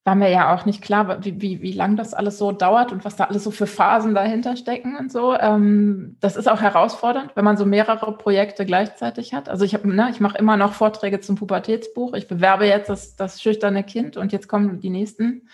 war 0.04 0.14
mir 0.14 0.30
ja 0.30 0.54
auch 0.54 0.66
nicht 0.66 0.82
klar, 0.82 1.24
wie, 1.24 1.40
wie, 1.40 1.62
wie 1.62 1.72
lang 1.72 1.96
das 1.96 2.12
alles 2.12 2.37
so 2.38 2.52
dauert 2.52 2.92
und 2.92 3.04
was 3.06 3.16
da 3.16 3.24
alles 3.24 3.44
so 3.44 3.50
für 3.50 3.66
Phasen 3.66 4.14
dahinter 4.14 4.56
stecken 4.56 4.96
und 4.96 5.10
so. 5.10 5.34
Ähm, 5.34 6.16
das 6.20 6.37
ist 6.37 6.46
auch 6.48 6.60
herausfordernd, 6.60 7.32
wenn 7.37 7.44
man 7.44 7.56
so 7.56 7.64
mehrere 7.64 8.16
Projekte 8.16 8.66
gleichzeitig 8.66 9.32
hat. 9.32 9.48
Also 9.48 9.64
ich 9.64 9.72
ne, 9.82 10.08
ich 10.10 10.20
mache 10.20 10.37
immer 10.38 10.56
noch 10.58 10.74
Vorträge 10.74 11.20
zum 11.20 11.37
Pubertätsbuch. 11.37 12.12
Ich 12.14 12.28
bewerbe 12.28 12.66
jetzt 12.66 12.90
das, 12.90 13.16
das 13.16 13.40
schüchterne 13.40 13.82
Kind 13.84 14.16
und 14.18 14.32
jetzt 14.32 14.48
kommen 14.48 14.80
die 14.80 14.90
nächsten 14.90 15.48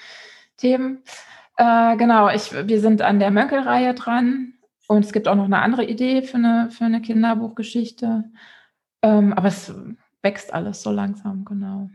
Themen. 0.57 1.05
Äh, 1.57 1.97
genau, 1.97 2.29
ich, 2.31 2.53
wir 2.53 2.81
sind 2.81 3.03
an 3.03 3.21
der 3.21 3.31
Mönkelreihe 3.31 3.95
dran 3.95 4.55
und 4.91 5.05
es 5.05 5.13
gibt 5.13 5.29
auch 5.29 5.37
noch 5.37 5.45
eine 5.45 5.63
andere 5.63 5.85
Idee 5.85 6.23
für 6.23 6.39
eine, 6.39 6.69
für 6.73 6.85
eine 6.85 7.01
Kinderbuchgeschichte. 7.01 8.25
Ähm, 9.03 9.33
aber 9.35 9.47
es 9.47 9.73
wächst 10.21 10.53
alles 10.53 10.83
so 10.83 10.91
langsam, 10.91 11.45
genau. 11.45 11.91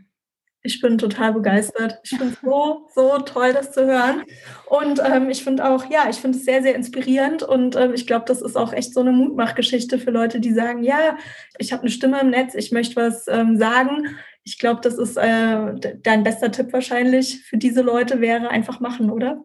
Ich 0.62 0.80
bin 0.80 0.96
total 0.96 1.34
begeistert. 1.34 2.00
Ich 2.04 2.16
finde 2.16 2.32
es 2.32 2.40
so, 2.40 2.88
so 2.94 3.18
toll, 3.18 3.52
das 3.52 3.72
zu 3.72 3.84
hören. 3.84 4.22
Und 4.70 5.02
ähm, 5.04 5.28
ich 5.28 5.44
finde 5.44 5.68
auch, 5.68 5.90
ja, 5.90 6.08
ich 6.08 6.16
finde 6.16 6.38
es 6.38 6.46
sehr, 6.46 6.62
sehr 6.62 6.74
inspirierend. 6.74 7.42
Und 7.42 7.76
ähm, 7.76 7.92
ich 7.92 8.06
glaube, 8.06 8.24
das 8.26 8.40
ist 8.40 8.56
auch 8.56 8.72
echt 8.72 8.94
so 8.94 9.00
eine 9.00 9.12
Mutmachgeschichte 9.12 9.98
für 9.98 10.10
Leute, 10.10 10.40
die 10.40 10.54
sagen, 10.54 10.82
ja, 10.82 11.18
ich 11.58 11.74
habe 11.74 11.82
eine 11.82 11.90
Stimme 11.90 12.18
im 12.22 12.30
Netz, 12.30 12.54
ich 12.54 12.72
möchte 12.72 12.96
was 12.96 13.28
ähm, 13.28 13.58
sagen. 13.58 14.16
Ich 14.42 14.58
glaube, 14.58 14.80
das 14.80 14.96
ist 14.96 15.18
äh, 15.18 15.74
dein 16.02 16.24
bester 16.24 16.50
Tipp 16.50 16.72
wahrscheinlich 16.72 17.42
für 17.44 17.58
diese 17.58 17.82
Leute 17.82 18.22
wäre 18.22 18.48
einfach 18.48 18.80
machen, 18.80 19.10
oder? 19.10 19.44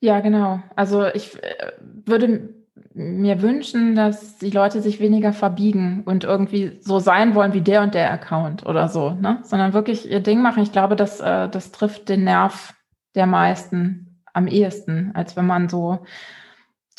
Ja, 0.00 0.20
genau. 0.20 0.60
Also 0.76 1.06
ich 1.06 1.42
äh, 1.42 1.72
würde 2.06 2.54
mir 2.92 3.40
wünschen, 3.42 3.94
dass 3.94 4.38
die 4.38 4.50
Leute 4.50 4.82
sich 4.82 4.98
weniger 5.00 5.32
verbiegen 5.32 6.02
und 6.04 6.24
irgendwie 6.24 6.78
so 6.80 6.98
sein 6.98 7.34
wollen 7.34 7.52
wie 7.52 7.60
der 7.60 7.82
und 7.82 7.94
der 7.94 8.10
Account 8.10 8.66
oder 8.66 8.88
so, 8.88 9.10
ne? 9.10 9.38
sondern 9.42 9.74
wirklich 9.74 10.10
ihr 10.10 10.20
Ding 10.20 10.42
machen. 10.42 10.62
Ich 10.62 10.72
glaube, 10.72 10.96
das, 10.96 11.20
äh, 11.20 11.48
das 11.48 11.70
trifft 11.72 12.08
den 12.08 12.24
Nerv 12.24 12.74
der 13.14 13.26
meisten 13.26 14.22
am 14.32 14.46
ehesten, 14.46 15.12
als 15.14 15.36
wenn 15.36 15.46
man 15.46 15.68
so 15.68 16.00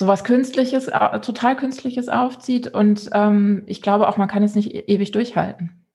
so 0.01 0.07
was 0.07 0.23
Künstliches, 0.23 0.87
total 1.21 1.55
Künstliches 1.55 2.09
aufzieht. 2.09 2.67
Und 2.73 3.11
ähm, 3.13 3.61
ich 3.67 3.83
glaube 3.83 4.09
auch, 4.09 4.17
man 4.17 4.27
kann 4.27 4.41
es 4.41 4.55
nicht 4.55 4.73
e-, 4.73 4.79
ewig 4.87 5.11
durchhalten. 5.11 5.85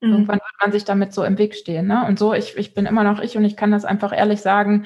Mhm. 0.00 0.12
Irgendwann 0.12 0.36
wird 0.36 0.54
man 0.60 0.70
sich 0.70 0.84
damit 0.84 1.12
so 1.12 1.24
im 1.24 1.36
Weg 1.36 1.56
stehen. 1.56 1.88
Ne? 1.88 2.06
Und 2.06 2.16
so, 2.16 2.32
ich, 2.32 2.56
ich 2.56 2.74
bin 2.74 2.86
immer 2.86 3.02
noch 3.02 3.20
ich 3.20 3.36
und 3.36 3.44
ich 3.44 3.56
kann 3.56 3.72
das 3.72 3.84
einfach 3.84 4.16
ehrlich 4.16 4.40
sagen, 4.40 4.84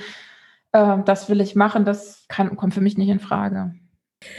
äh, 0.72 0.98
das 1.04 1.28
will 1.28 1.40
ich 1.40 1.56
machen, 1.56 1.84
das 1.84 2.24
kann, 2.28 2.56
kommt 2.56 2.74
für 2.74 2.80
mich 2.80 2.96
nicht 2.96 3.08
in 3.08 3.20
Frage. 3.20 3.74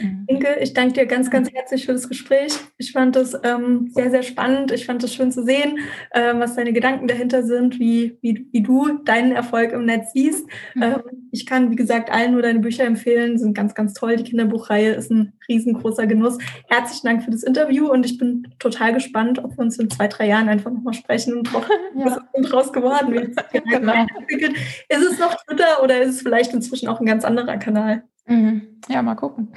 Mhm. 0.00 0.24
Inke, 0.28 0.58
ich 0.60 0.74
danke 0.74 0.94
dir 0.94 1.06
ganz, 1.06 1.30
ganz 1.30 1.52
herzlich 1.52 1.86
für 1.86 1.92
das 1.92 2.08
Gespräch. 2.08 2.52
Ich 2.78 2.92
fand 2.92 3.16
das 3.16 3.36
ähm, 3.42 3.90
sehr, 3.92 4.10
sehr 4.10 4.22
spannend. 4.22 4.70
Ich 4.70 4.86
fand 4.86 5.02
es 5.02 5.12
schön 5.12 5.32
zu 5.32 5.44
sehen, 5.44 5.78
ähm, 6.14 6.38
was 6.38 6.54
deine 6.54 6.72
Gedanken 6.72 7.08
dahinter 7.08 7.42
sind, 7.42 7.80
wie, 7.80 8.16
wie, 8.20 8.46
wie 8.52 8.62
du 8.62 8.98
deinen 9.04 9.32
Erfolg 9.32 9.72
im 9.72 9.84
Netz 9.84 10.12
siehst. 10.12 10.46
Mhm. 10.74 10.82
Ähm, 10.82 11.02
ich 11.32 11.46
kann, 11.46 11.70
wie 11.70 11.76
gesagt, 11.76 12.10
allen 12.10 12.32
nur 12.32 12.42
deine 12.42 12.60
Bücher 12.60 12.84
empfehlen, 12.84 13.38
sind 13.38 13.54
ganz, 13.54 13.74
ganz 13.74 13.92
toll. 13.94 14.16
Die 14.16 14.24
Kinderbuchreihe 14.24 14.92
ist 14.92 15.10
ein 15.10 15.32
riesengroßer 15.48 16.06
Genuss. 16.06 16.38
Herzlichen 16.68 17.06
Dank 17.06 17.24
für 17.24 17.30
das 17.32 17.42
Interview 17.42 17.90
und 17.90 18.06
ich 18.06 18.18
bin 18.18 18.46
total 18.60 18.92
gespannt, 18.92 19.42
ob 19.42 19.56
wir 19.56 19.60
uns 19.60 19.78
in 19.78 19.90
zwei, 19.90 20.06
drei 20.06 20.28
Jahren 20.28 20.48
einfach 20.48 20.70
nochmal 20.70 20.94
sprechen 20.94 21.34
und 21.34 21.52
drauf, 21.52 21.68
ja. 21.96 22.04
was 22.04 22.18
ist 22.34 22.52
draus 22.52 22.72
geworden? 22.72 23.12
Wie 23.12 23.60
genau. 23.70 24.06
Ist 24.88 25.10
es 25.10 25.18
noch 25.18 25.34
Twitter 25.44 25.82
oder 25.82 26.02
ist 26.02 26.16
es 26.16 26.22
vielleicht 26.22 26.52
inzwischen 26.52 26.88
auch 26.88 27.00
ein 27.00 27.06
ganz 27.06 27.24
anderer 27.24 27.56
Kanal? 27.56 28.04
Mhm. 28.26 28.80
Ja, 28.88 29.02
mal 29.02 29.14
gucken. 29.14 29.52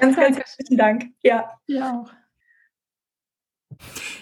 ganz, 0.00 0.16
ganz 0.16 0.36
herzlichen 0.36 0.76
Dank. 0.76 1.04
Ja. 1.22 1.50
Ja 1.66 2.00
auch. 2.00 2.10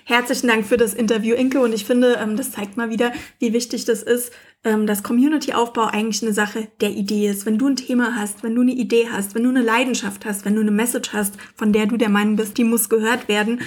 Herzlichen 0.04 0.48
Dank 0.48 0.66
für 0.66 0.76
das 0.76 0.94
Interview, 0.94 1.34
Inke. 1.34 1.60
Und 1.60 1.72
ich 1.72 1.84
finde, 1.84 2.14
ähm, 2.20 2.36
das 2.36 2.52
zeigt 2.52 2.76
mal 2.76 2.90
wieder, 2.90 3.12
wie 3.38 3.52
wichtig 3.52 3.84
das 3.84 4.02
ist, 4.02 4.32
ähm, 4.64 4.86
dass 4.86 5.02
Community-Aufbau 5.02 5.84
eigentlich 5.84 6.22
eine 6.22 6.32
Sache 6.32 6.68
der 6.80 6.90
Idee 6.90 7.28
ist. 7.28 7.44
Wenn 7.46 7.58
du 7.58 7.68
ein 7.68 7.76
Thema 7.76 8.16
hast, 8.16 8.42
wenn 8.42 8.54
du 8.54 8.62
eine 8.62 8.72
Idee 8.72 9.08
hast, 9.12 9.34
wenn 9.34 9.42
du 9.42 9.50
eine 9.50 9.62
Leidenschaft 9.62 10.24
hast, 10.24 10.44
wenn 10.44 10.54
du 10.54 10.62
eine 10.62 10.70
Message 10.70 11.12
hast, 11.12 11.34
von 11.54 11.72
der 11.72 11.86
du 11.86 11.96
der 11.96 12.08
Meinung 12.08 12.36
bist, 12.36 12.56
die 12.56 12.64
muss 12.64 12.88
gehört 12.88 13.28
werden, 13.28 13.60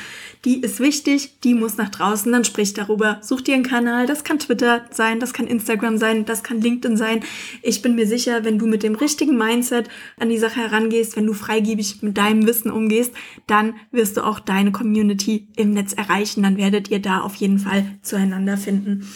die 0.43 0.62
ist 0.62 0.79
wichtig, 0.79 1.39
die 1.41 1.53
muss 1.53 1.77
nach 1.77 1.89
draußen, 1.89 2.31
dann 2.31 2.43
sprich 2.43 2.73
darüber. 2.73 3.19
Such 3.21 3.41
dir 3.41 3.53
einen 3.53 3.63
Kanal, 3.63 4.07
das 4.07 4.23
kann 4.23 4.39
Twitter 4.39 4.86
sein, 4.91 5.19
das 5.19 5.33
kann 5.33 5.47
Instagram 5.47 5.97
sein, 5.97 6.25
das 6.25 6.43
kann 6.43 6.62
LinkedIn 6.62 6.97
sein. 6.97 7.23
Ich 7.62 7.81
bin 7.81 7.95
mir 7.95 8.07
sicher, 8.07 8.43
wenn 8.43 8.57
du 8.57 8.65
mit 8.65 8.83
dem 8.83 8.95
richtigen 8.95 9.38
Mindset 9.38 9.89
an 10.19 10.29
die 10.29 10.38
Sache 10.38 10.62
herangehst, 10.62 11.15
wenn 11.15 11.27
du 11.27 11.33
freigebig 11.33 12.01
mit 12.01 12.17
deinem 12.17 12.47
Wissen 12.47 12.71
umgehst, 12.71 13.13
dann 13.45 13.75
wirst 13.91 14.17
du 14.17 14.25
auch 14.25 14.39
deine 14.39 14.71
Community 14.71 15.47
im 15.55 15.71
Netz 15.71 15.93
erreichen. 15.93 16.43
Dann 16.43 16.57
werdet 16.57 16.89
ihr 16.89 16.99
da 16.99 17.21
auf 17.21 17.36
jeden 17.36 17.60
Fall 17.60 17.86
zueinander 18.01 18.57
finden. 18.57 19.07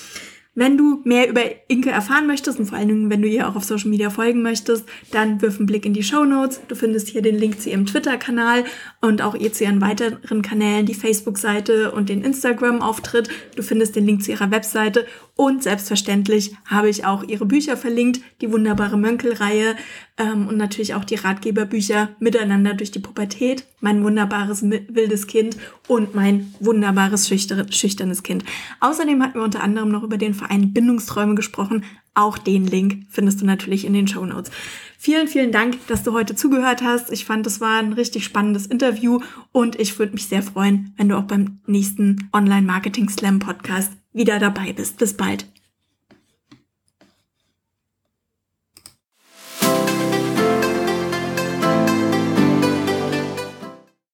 Wenn 0.54 0.78
du 0.78 1.00
mehr 1.06 1.30
über 1.30 1.44
Inke 1.70 1.92
erfahren 1.92 2.28
möchtest 2.28 2.60
und 2.60 2.66
vor 2.66 2.78
allen 2.78 2.90
Dingen, 2.90 3.10
wenn 3.10 3.22
du 3.22 3.28
ihr 3.30 3.48
auch 3.48 3.56
auf 3.56 3.64
Social 3.64 3.90
Media 3.90 4.10
folgen 4.10 4.42
möchtest, 4.42 4.84
dann 5.12 5.42
wirf 5.42 5.58
einen 5.58 5.66
Blick 5.66 5.86
in 5.86 5.94
die 5.94 6.04
Show 6.04 6.26
Notes. 6.26 6.60
Du 6.68 6.76
findest 6.76 7.08
hier 7.08 7.22
den 7.22 7.38
Link 7.38 7.62
zu 7.62 7.70
ihrem 7.70 7.86
Twitter-Kanal 7.86 8.66
und 9.00 9.22
auch 9.22 9.34
ihr 9.34 9.54
zu 9.54 9.64
ihren 9.64 9.80
weiteren 9.80 10.42
Kanälen, 10.42 10.86
die 10.86 10.94
Facebook-Seite 10.94 11.94
und 11.94 12.10
den 12.10 12.22
Instagram-Auftritt. 12.26 13.30
Du 13.56 13.64
findest 13.64 13.96
den 13.96 14.06
Link 14.06 14.24
zu 14.24 14.32
ihrer 14.32 14.52
Webseite 14.52 15.06
und 15.36 15.64
selbstverständlich 15.64 16.56
habe 16.66 16.90
ich 16.90 17.06
auch 17.06 17.24
ihre 17.24 17.46
Bücher 17.46 17.78
verlinkt, 17.78 18.22
die 18.42 18.52
wunderbare 18.52 18.98
Mönkel-Reihe 18.98 19.76
ähm, 20.18 20.48
und 20.48 20.58
natürlich 20.58 20.94
auch 20.94 21.06
die 21.06 21.16
Ratgeberbücher 21.16 22.10
Miteinander 22.20 22.74
durch 22.74 22.92
die 22.92 23.00
Pubertät, 23.00 23.66
mein 23.80 24.04
wunderbares 24.04 24.62
wildes 24.62 25.28
Kind 25.28 25.58
und 25.88 26.14
mein 26.14 26.54
wunderbares 26.60 27.28
schüchternes 27.28 28.24
Kind. 28.24 28.44
Außerdem 28.82 29.22
hatten 29.24 29.40
wir 29.40 29.44
unter 29.44 29.64
anderem 29.64 29.90
noch 29.90 30.04
über 30.04 30.18
den 30.18 30.34
Verein 30.34 30.74
Bindungsträume 30.74 31.36
gesprochen. 31.36 31.86
Auch 32.14 32.38
den 32.38 32.68
Link 32.68 33.06
findest 33.10 33.42
du 33.42 33.46
natürlich 33.46 33.86
in 33.86 33.94
den 33.94 34.08
Show 34.08 34.26
Notes. 34.26 34.52
Vielen, 34.98 35.28
vielen 35.28 35.54
Dank, 35.54 35.78
dass 35.88 36.04
du 36.04 36.12
heute 36.12 36.36
zugehört 36.36 36.84
hast. 36.84 37.12
Ich 37.12 37.26
fand, 37.26 37.48
es 37.48 37.62
war 37.62 37.80
ein 37.80 37.94
richtig 37.94 38.26
spannendes 38.26 38.68
Interview 38.68 39.22
und 39.54 39.80
ich 39.80 39.98
würde 39.98 40.14
mich 40.14 40.28
sehr 40.28 40.44
freuen, 40.44 40.94
wenn 40.98 41.08
du 41.08 41.18
auch 41.18 41.24
beim 41.24 41.62
nächsten 41.66 42.30
Online 42.34 42.68
Marketing 42.68 43.10
Slam 43.10 43.40
Podcast 43.40 43.94
wieder 44.14 44.40
dabei 44.40 44.74
bist. 44.74 44.98
Bis 44.98 45.16
bald. 45.16 45.51